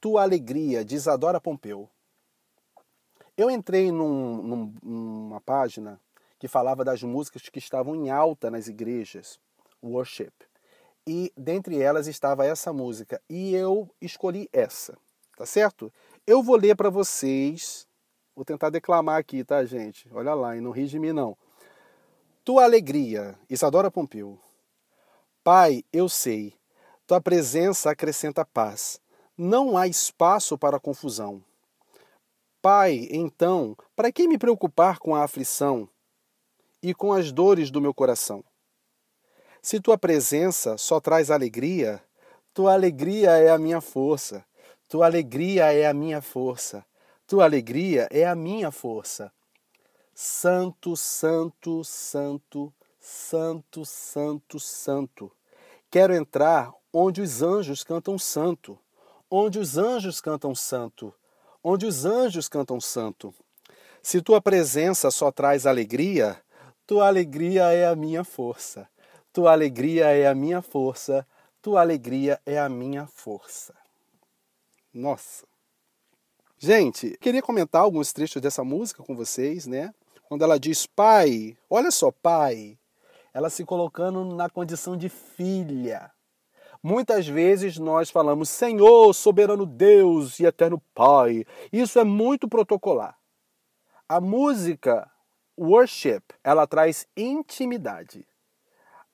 [0.00, 1.88] Tua Alegria, de Isadora Pompeu.
[3.36, 6.00] Eu entrei num, num, numa página
[6.38, 9.38] que falava das músicas que estavam em alta nas igrejas,
[9.82, 10.32] worship.
[11.06, 13.20] E dentre elas estava essa música.
[13.28, 14.96] E eu escolhi essa,
[15.36, 15.92] tá certo?
[16.26, 17.86] Eu vou ler para vocês.
[18.34, 20.08] Vou tentar declamar aqui, tá, gente?
[20.12, 21.36] Olha lá, e não ri de mim, não.
[22.44, 24.38] Tua alegria, Isadora Pompeu.
[25.42, 26.54] Pai, eu sei,
[27.06, 29.00] tua presença acrescenta paz.
[29.38, 31.42] Não há espaço para confusão.
[32.68, 35.88] Pai, então, para que me preocupar com a aflição
[36.82, 38.42] e com as dores do meu coração?
[39.62, 42.02] Se tua presença só traz alegria,
[42.52, 44.44] tua alegria é a minha força.
[44.88, 46.84] Tua alegria é a minha força.
[47.24, 49.30] Tua alegria é a minha força.
[50.12, 55.30] Santo, santo, santo, santo, santo, santo.
[55.88, 58.76] Quero entrar onde os anjos cantam santo,
[59.30, 61.14] onde os anjos cantam santo,
[61.68, 63.34] onde os anjos cantam santo.
[64.00, 66.40] Se tua presença só traz alegria,
[66.86, 68.88] tua alegria é a minha força.
[69.32, 71.26] Tua alegria é a minha força.
[71.60, 73.74] Tua alegria é a minha força.
[74.94, 75.44] Nossa.
[76.56, 79.92] Gente, queria comentar alguns trechos dessa música com vocês, né?
[80.28, 82.78] Quando ela diz pai, olha só, pai,
[83.34, 86.12] ela se colocando na condição de filha.
[86.88, 91.44] Muitas vezes nós falamos Senhor, soberano Deus e eterno Pai.
[91.72, 93.18] Isso é muito protocolar.
[94.08, 95.10] A música
[95.58, 98.24] worship, ela traz intimidade.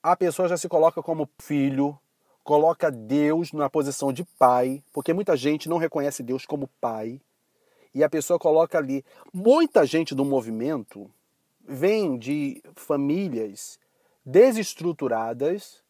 [0.02, 1.98] A pessoa já se coloca como filho,
[2.44, 7.22] coloca Deus na posição de pai, porque muita gente não reconhece Deus como pai.
[7.94, 9.02] E a pessoa coloca ali.
[9.32, 11.10] Muita gente do movimento
[11.66, 13.78] vem de famílias
[14.26, 15.81] desestruturadas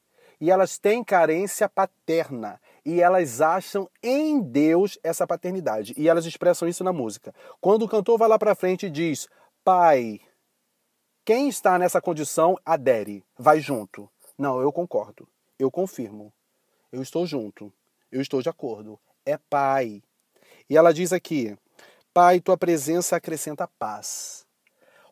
[0.42, 6.66] e elas têm carência paterna e elas acham em Deus essa paternidade e elas expressam
[6.66, 7.32] isso na música.
[7.60, 9.28] Quando o cantor vai lá para frente e diz:
[9.62, 10.20] "Pai,
[11.24, 14.10] quem está nessa condição adere, vai junto".
[14.36, 15.28] Não, eu concordo.
[15.60, 16.32] Eu confirmo.
[16.90, 17.72] Eu estou junto.
[18.10, 18.98] Eu estou de acordo.
[19.24, 20.02] É pai.
[20.68, 21.56] E ela diz aqui:
[22.12, 24.44] Pai, tua presença acrescenta paz.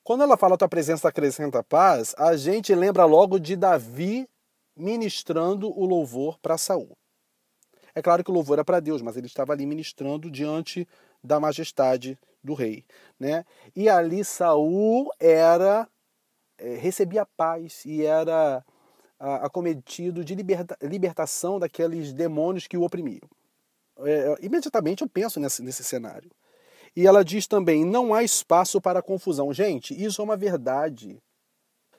[0.03, 4.28] Quando ela fala tua presença acrescenta paz, a gente lembra logo de Davi
[4.81, 6.97] ministrando o louvor para Saul.
[7.95, 10.87] É claro que o louvor era para Deus, mas ele estava ali ministrando diante
[11.22, 12.85] da majestade do rei,
[13.18, 13.45] né?
[13.76, 15.89] E ali Saul era
[16.59, 18.64] é, recebia paz e era
[19.18, 23.28] a, acometido de liberta, libertação daqueles demônios que o oprimiam.
[23.99, 26.31] É, imediatamente eu penso nesse, nesse cenário.
[26.97, 29.53] E ela diz também: não há espaço para confusão.
[29.53, 31.22] Gente, isso é uma verdade.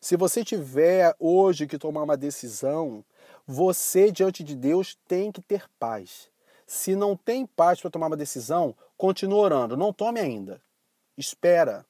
[0.01, 3.05] Se você tiver hoje que tomar uma decisão,
[3.45, 6.27] você diante de Deus tem que ter paz.
[6.65, 9.77] Se não tem paz para tomar uma decisão, continue orando.
[9.77, 10.59] Não tome ainda.
[11.15, 11.85] Espera.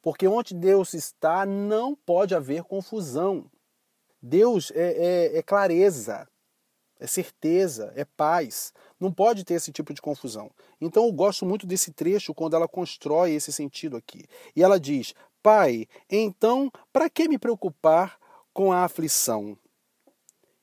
[0.00, 3.50] Porque onde Deus está, não pode haver confusão.
[4.22, 6.28] Deus é, é, é clareza,
[7.00, 8.72] é certeza, é paz.
[9.00, 10.52] Não pode ter esse tipo de confusão.
[10.80, 14.24] Então eu gosto muito desse trecho quando ela constrói esse sentido aqui.
[14.54, 15.14] E ela diz:
[15.46, 18.18] Pai, então, para que me preocupar
[18.52, 19.56] com a aflição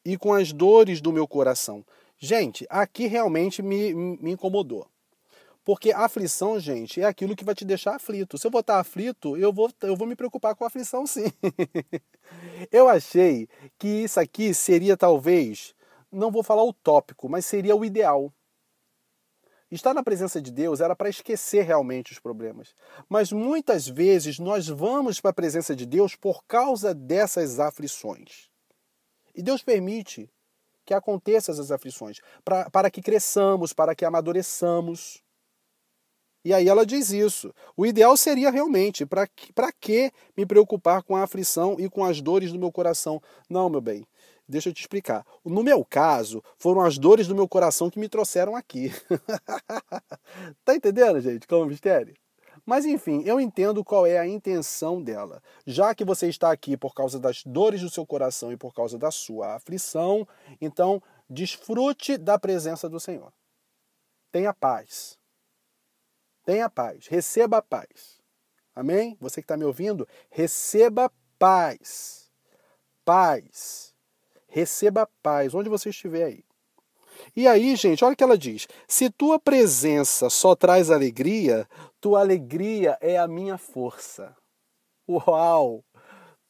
[0.03, 1.85] e com as dores do meu coração?
[2.17, 4.85] Gente, aqui realmente me, me incomodou.
[5.63, 8.37] Porque aflição, gente, é aquilo que vai te deixar aflito.
[8.37, 11.31] Se eu vou estar aflito, eu vou, eu vou me preocupar com a aflição sim.
[12.69, 13.47] eu achei
[13.79, 15.73] que isso aqui seria talvez,
[16.11, 18.33] não vou falar utópico, mas seria o ideal.
[19.73, 22.75] Estar na presença de Deus era para esquecer realmente os problemas.
[23.09, 28.51] Mas muitas vezes nós vamos para a presença de Deus por causa dessas aflições.
[29.33, 30.29] E Deus permite
[30.85, 35.23] que aconteçam essas aflições para, para que cresçamos, para que amadureçamos.
[36.45, 37.51] E aí ela diz isso.
[37.75, 39.27] O ideal seria realmente, para
[39.71, 43.19] que me preocupar com a aflição e com as dores do meu coração?
[43.49, 44.05] Não, meu bem.
[44.53, 45.25] Deixa eu te explicar.
[45.43, 48.91] No meu caso, foram as dores do meu coração que me trouxeram aqui.
[50.63, 51.47] tá entendendo, gente?
[51.47, 52.13] Como é mistério?
[52.63, 55.41] Mas enfim, eu entendo qual é a intenção dela.
[55.65, 58.95] Já que você está aqui por causa das dores do seu coração e por causa
[58.95, 60.27] da sua aflição,
[60.61, 63.33] então desfrute da presença do Senhor.
[64.31, 65.17] Tenha paz.
[66.45, 67.07] Tenha paz.
[67.07, 68.21] Receba paz.
[68.75, 69.17] Amém?
[69.19, 72.31] Você que está me ouvindo, receba paz.
[73.03, 73.92] Paz.
[74.53, 76.45] Receba paz onde você estiver aí.
[77.35, 81.67] E aí, gente, olha o que ela diz: se tua presença só traz alegria,
[81.99, 84.35] tua alegria é a minha força.
[85.09, 85.83] Uau!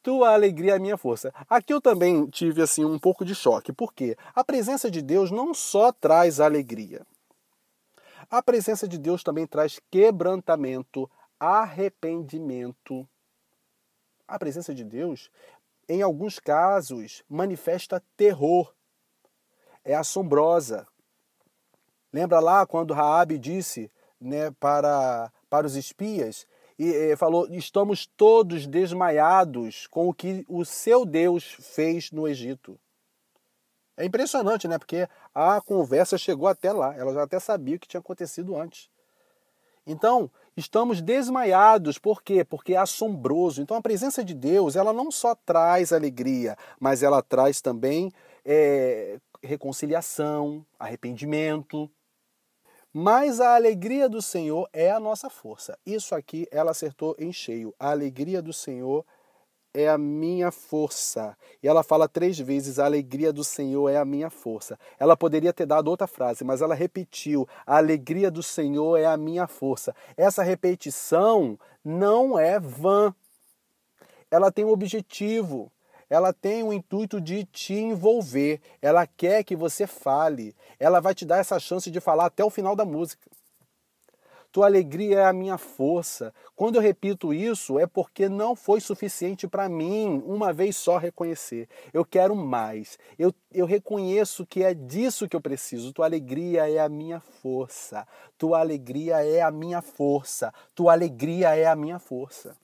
[0.02, 1.32] Tua alegria é a minha força.
[1.48, 5.54] Aqui eu também tive assim um pouco de choque, porque a presença de Deus não
[5.54, 7.06] só traz alegria.
[8.30, 13.08] A presença de Deus também traz quebrantamento, arrependimento.
[14.28, 15.30] A presença de Deus
[15.88, 18.74] em alguns casos, manifesta terror.
[19.84, 20.86] É assombrosa.
[22.12, 26.46] Lembra lá quando Raabe disse né, para, para os espias
[26.78, 32.78] e, e falou: estamos todos desmaiados com o que o seu Deus fez no Egito.
[33.96, 34.78] É impressionante, né?
[34.78, 36.94] Porque a conversa chegou até lá.
[36.96, 38.90] Ela já até sabia o que tinha acontecido antes.
[39.86, 42.44] Então, Estamos desmaiados, por quê?
[42.44, 43.60] Porque é assombroso.
[43.60, 48.12] Então a presença de Deus, ela não só traz alegria, mas ela traz também
[48.44, 51.90] é, reconciliação, arrependimento.
[52.92, 55.76] Mas a alegria do Senhor é a nossa força.
[55.84, 57.74] Isso aqui ela acertou em cheio.
[57.76, 59.04] A alegria do Senhor
[59.74, 61.36] é a minha força.
[61.60, 64.78] E ela fala três vezes: a alegria do Senhor é a minha força.
[64.98, 69.16] Ela poderia ter dado outra frase, mas ela repetiu: a alegria do Senhor é a
[69.16, 69.94] minha força.
[70.16, 73.12] Essa repetição não é vã.
[74.30, 75.70] Ela tem um objetivo.
[76.08, 78.60] Ela tem o intuito de te envolver.
[78.80, 80.54] Ela quer que você fale.
[80.78, 83.28] Ela vai te dar essa chance de falar até o final da música.
[84.54, 86.32] Tua alegria é a minha força.
[86.54, 91.68] Quando eu repito isso, é porque não foi suficiente para mim uma vez só reconhecer.
[91.92, 92.96] Eu quero mais.
[93.18, 95.92] Eu, eu reconheço que é disso que eu preciso.
[95.92, 98.06] Tua alegria é a minha força.
[98.38, 100.54] Tua alegria é a minha força.
[100.72, 102.56] Tua alegria é a minha força.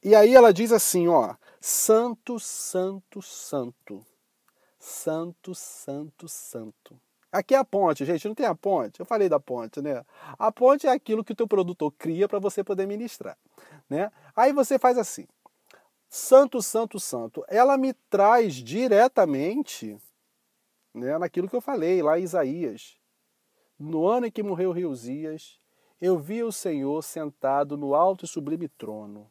[0.00, 4.06] E aí ela diz assim, ó: Santo, Santo, Santo.
[4.78, 7.07] Santo, Santo, Santo.
[7.30, 9.00] Aqui é a ponte, gente, não tem a ponte.
[9.00, 10.04] Eu falei da ponte, né?
[10.38, 13.36] A ponte é aquilo que o teu produtor cria para você poder ministrar,
[13.88, 14.10] né?
[14.34, 15.26] Aí você faz assim:
[16.08, 17.44] Santo, Santo, Santo.
[17.48, 19.98] Ela me traz diretamente,
[20.94, 22.96] né, naquilo que eu falei lá em Isaías.
[23.78, 25.60] No ano em que morreu Riosias,
[26.00, 29.30] eu vi o Senhor sentado no alto e sublime trono.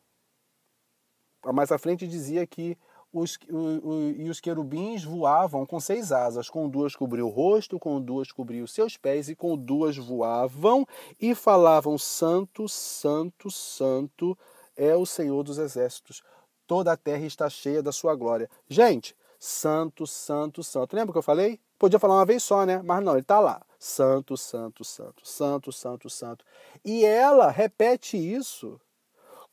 [1.54, 2.78] Mais à frente dizia que
[3.12, 7.80] os, o, o, e os querubins voavam com seis asas, com duas cobriu o rosto,
[7.80, 10.86] com duas cobriu os seus pés, e com duas voavam
[11.20, 14.38] e falavam: Santo, Santo, Santo
[14.76, 16.22] é o Senhor dos exércitos.
[16.66, 18.50] Toda a terra está cheia da sua glória.
[18.68, 20.96] Gente, Santo, Santo, Santo.
[20.96, 21.60] Lembra que eu falei?
[21.80, 22.82] Podia falar uma vez só, né?
[22.84, 23.64] Mas não, ele está lá.
[23.80, 26.46] Santo, Santo, Santo, Santo, Santo, Santo.
[26.84, 28.80] E ela repete isso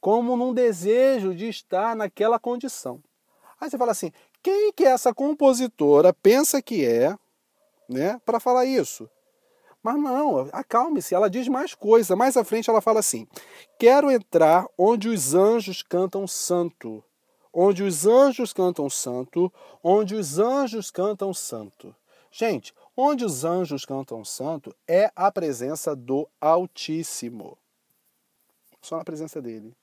[0.00, 3.02] como num desejo de estar naquela condição.
[3.60, 7.16] Aí você fala assim: quem que essa compositora pensa que é,
[7.88, 9.08] né, para falar isso?
[9.82, 12.16] Mas não, acalme-se, ela diz mais coisa.
[12.16, 13.28] Mais à frente ela fala assim:
[13.78, 17.04] Quero entrar onde os anjos cantam santo.
[17.52, 19.52] Onde os anjos cantam santo,
[19.82, 21.94] onde os anjos cantam santo.
[22.30, 27.56] Gente, onde os anjos cantam santo é a presença do Altíssimo.
[28.82, 29.76] Só na presença dele.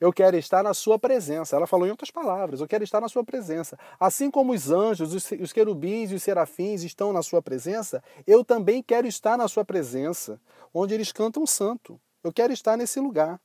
[0.00, 1.56] Eu quero estar na sua presença.
[1.56, 3.78] Ela falou em outras palavras: eu quero estar na sua presença.
[3.98, 8.82] Assim como os anjos, os querubins e os serafins estão na sua presença, eu também
[8.82, 10.40] quero estar na sua presença,
[10.72, 12.00] onde eles cantam santo.
[12.22, 13.40] Eu quero estar nesse lugar.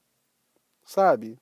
[0.86, 1.38] Sabe?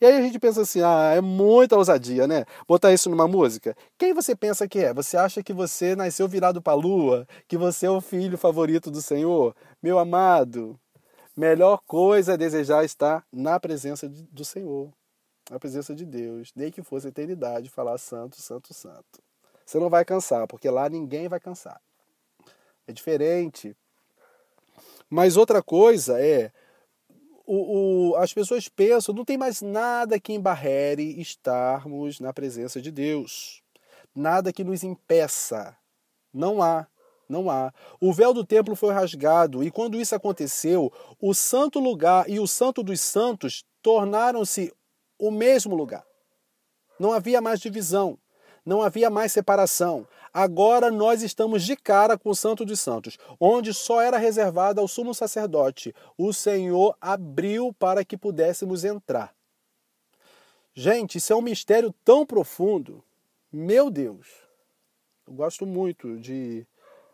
[0.00, 2.44] E aí a gente pensa assim, ah, é muita ousadia, né?
[2.66, 3.76] Botar isso numa música.
[3.96, 4.92] Quem você pensa que é?
[4.92, 7.26] Você acha que você nasceu virado para a lua?
[7.46, 9.54] Que você é o filho favorito do Senhor?
[9.82, 10.78] Meu amado,
[11.38, 14.92] Melhor coisa é desejar estar na presença do Senhor,
[15.48, 19.22] na presença de Deus, nem que fosse a eternidade, falar santo, santo, santo.
[19.64, 21.80] Você não vai cansar, porque lá ninguém vai cansar.
[22.88, 23.76] É diferente.
[25.08, 26.50] Mas outra coisa é,
[27.46, 32.90] o, o, as pessoas pensam, não tem mais nada que embarrere estarmos na presença de
[32.90, 33.62] Deus.
[34.12, 35.76] Nada que nos impeça.
[36.34, 36.88] Não há.
[37.28, 37.72] Não há.
[38.00, 42.46] O véu do templo foi rasgado, e quando isso aconteceu, o santo lugar e o
[42.46, 44.72] santo dos santos tornaram-se
[45.18, 46.04] o mesmo lugar.
[46.98, 48.18] Não havia mais divisão,
[48.64, 50.06] não havia mais separação.
[50.32, 54.86] Agora nós estamos de cara com o Santo dos Santos, onde só era reservado ao
[54.86, 55.94] sumo sacerdote.
[56.16, 59.34] O Senhor abriu para que pudéssemos entrar.
[60.74, 63.02] Gente, isso é um mistério tão profundo.
[63.50, 64.28] Meu Deus.
[65.26, 66.66] Eu gosto muito de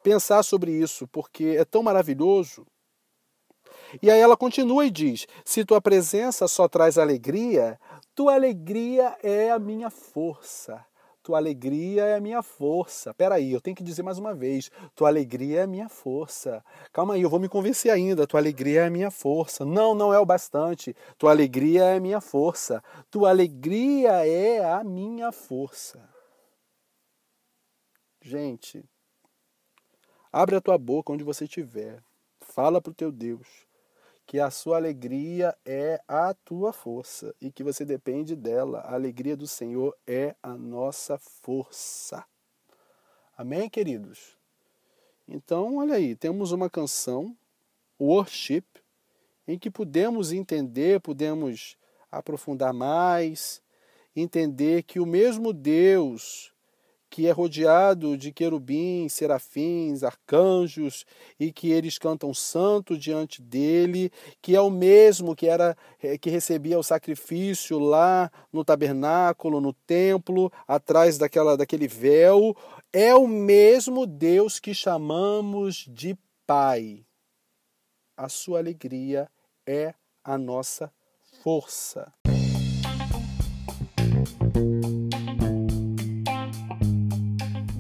[0.04, 2.66] pensar sobre isso, porque é tão maravilhoso.
[4.02, 7.80] E aí ela continua e diz: Se tua presença só traz alegria,
[8.14, 10.84] tua alegria é a minha força.
[11.22, 13.14] Tua alegria é a minha força.
[13.14, 14.70] Peraí, eu tenho que dizer mais uma vez.
[14.94, 16.62] Tua alegria é a minha força.
[16.92, 18.26] Calma aí, eu vou me convencer ainda.
[18.26, 19.64] Tua alegria é a minha força.
[19.64, 20.94] Não, não é o bastante.
[21.16, 22.84] Tua alegria é a minha força.
[23.10, 25.98] Tua alegria é a minha força.
[28.20, 28.84] Gente,
[30.36, 32.02] Abre a tua boca onde você estiver.
[32.40, 33.46] Fala para o teu Deus
[34.26, 38.80] que a sua alegria é a tua força e que você depende dela.
[38.80, 42.24] A alegria do Senhor é a nossa força.
[43.38, 44.36] Amém, queridos?
[45.28, 47.36] Então, olha aí, temos uma canção,
[48.00, 48.64] Worship,
[49.46, 51.76] em que podemos entender, podemos
[52.10, 53.62] aprofundar mais,
[54.16, 56.52] entender que o mesmo Deus
[57.14, 61.06] que é rodeado de querubins, serafins, arcanjos
[61.38, 64.10] e que eles cantam santo diante dele,
[64.42, 69.72] que é o mesmo que era eh, que recebia o sacrifício lá no tabernáculo, no
[69.72, 72.52] templo, atrás daquela daquele véu,
[72.92, 77.06] é o mesmo Deus que chamamos de Pai.
[78.16, 79.30] A sua alegria
[79.64, 79.94] é
[80.24, 80.92] a nossa
[81.44, 82.12] força.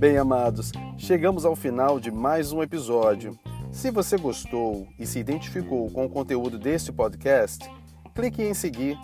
[0.04, 3.38] Bem, amados, chegamos ao final de mais um episódio.
[3.72, 7.66] Se você gostou e se identificou com o conteúdo deste podcast,
[8.14, 8.98] clique em seguir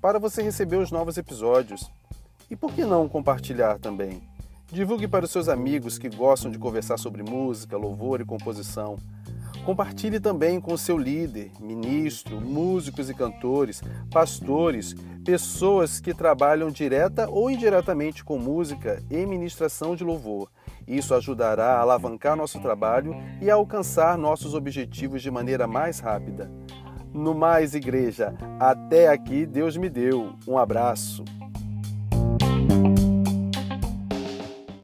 [0.00, 1.92] para você receber os novos episódios.
[2.50, 4.22] E por que não compartilhar também?
[4.72, 8.96] Divulgue para os seus amigos que gostam de conversar sobre música, louvor e composição.
[9.66, 14.94] Compartilhe também com seu líder, ministro, músicos e cantores, pastores,
[15.24, 20.48] pessoas que trabalham direta ou indiretamente com música e ministração de louvor.
[20.86, 26.48] Isso ajudará a alavancar nosso trabalho e a alcançar nossos objetivos de maneira mais rápida.
[27.12, 30.32] No mais, igreja, até aqui Deus me deu.
[30.46, 31.24] Um abraço.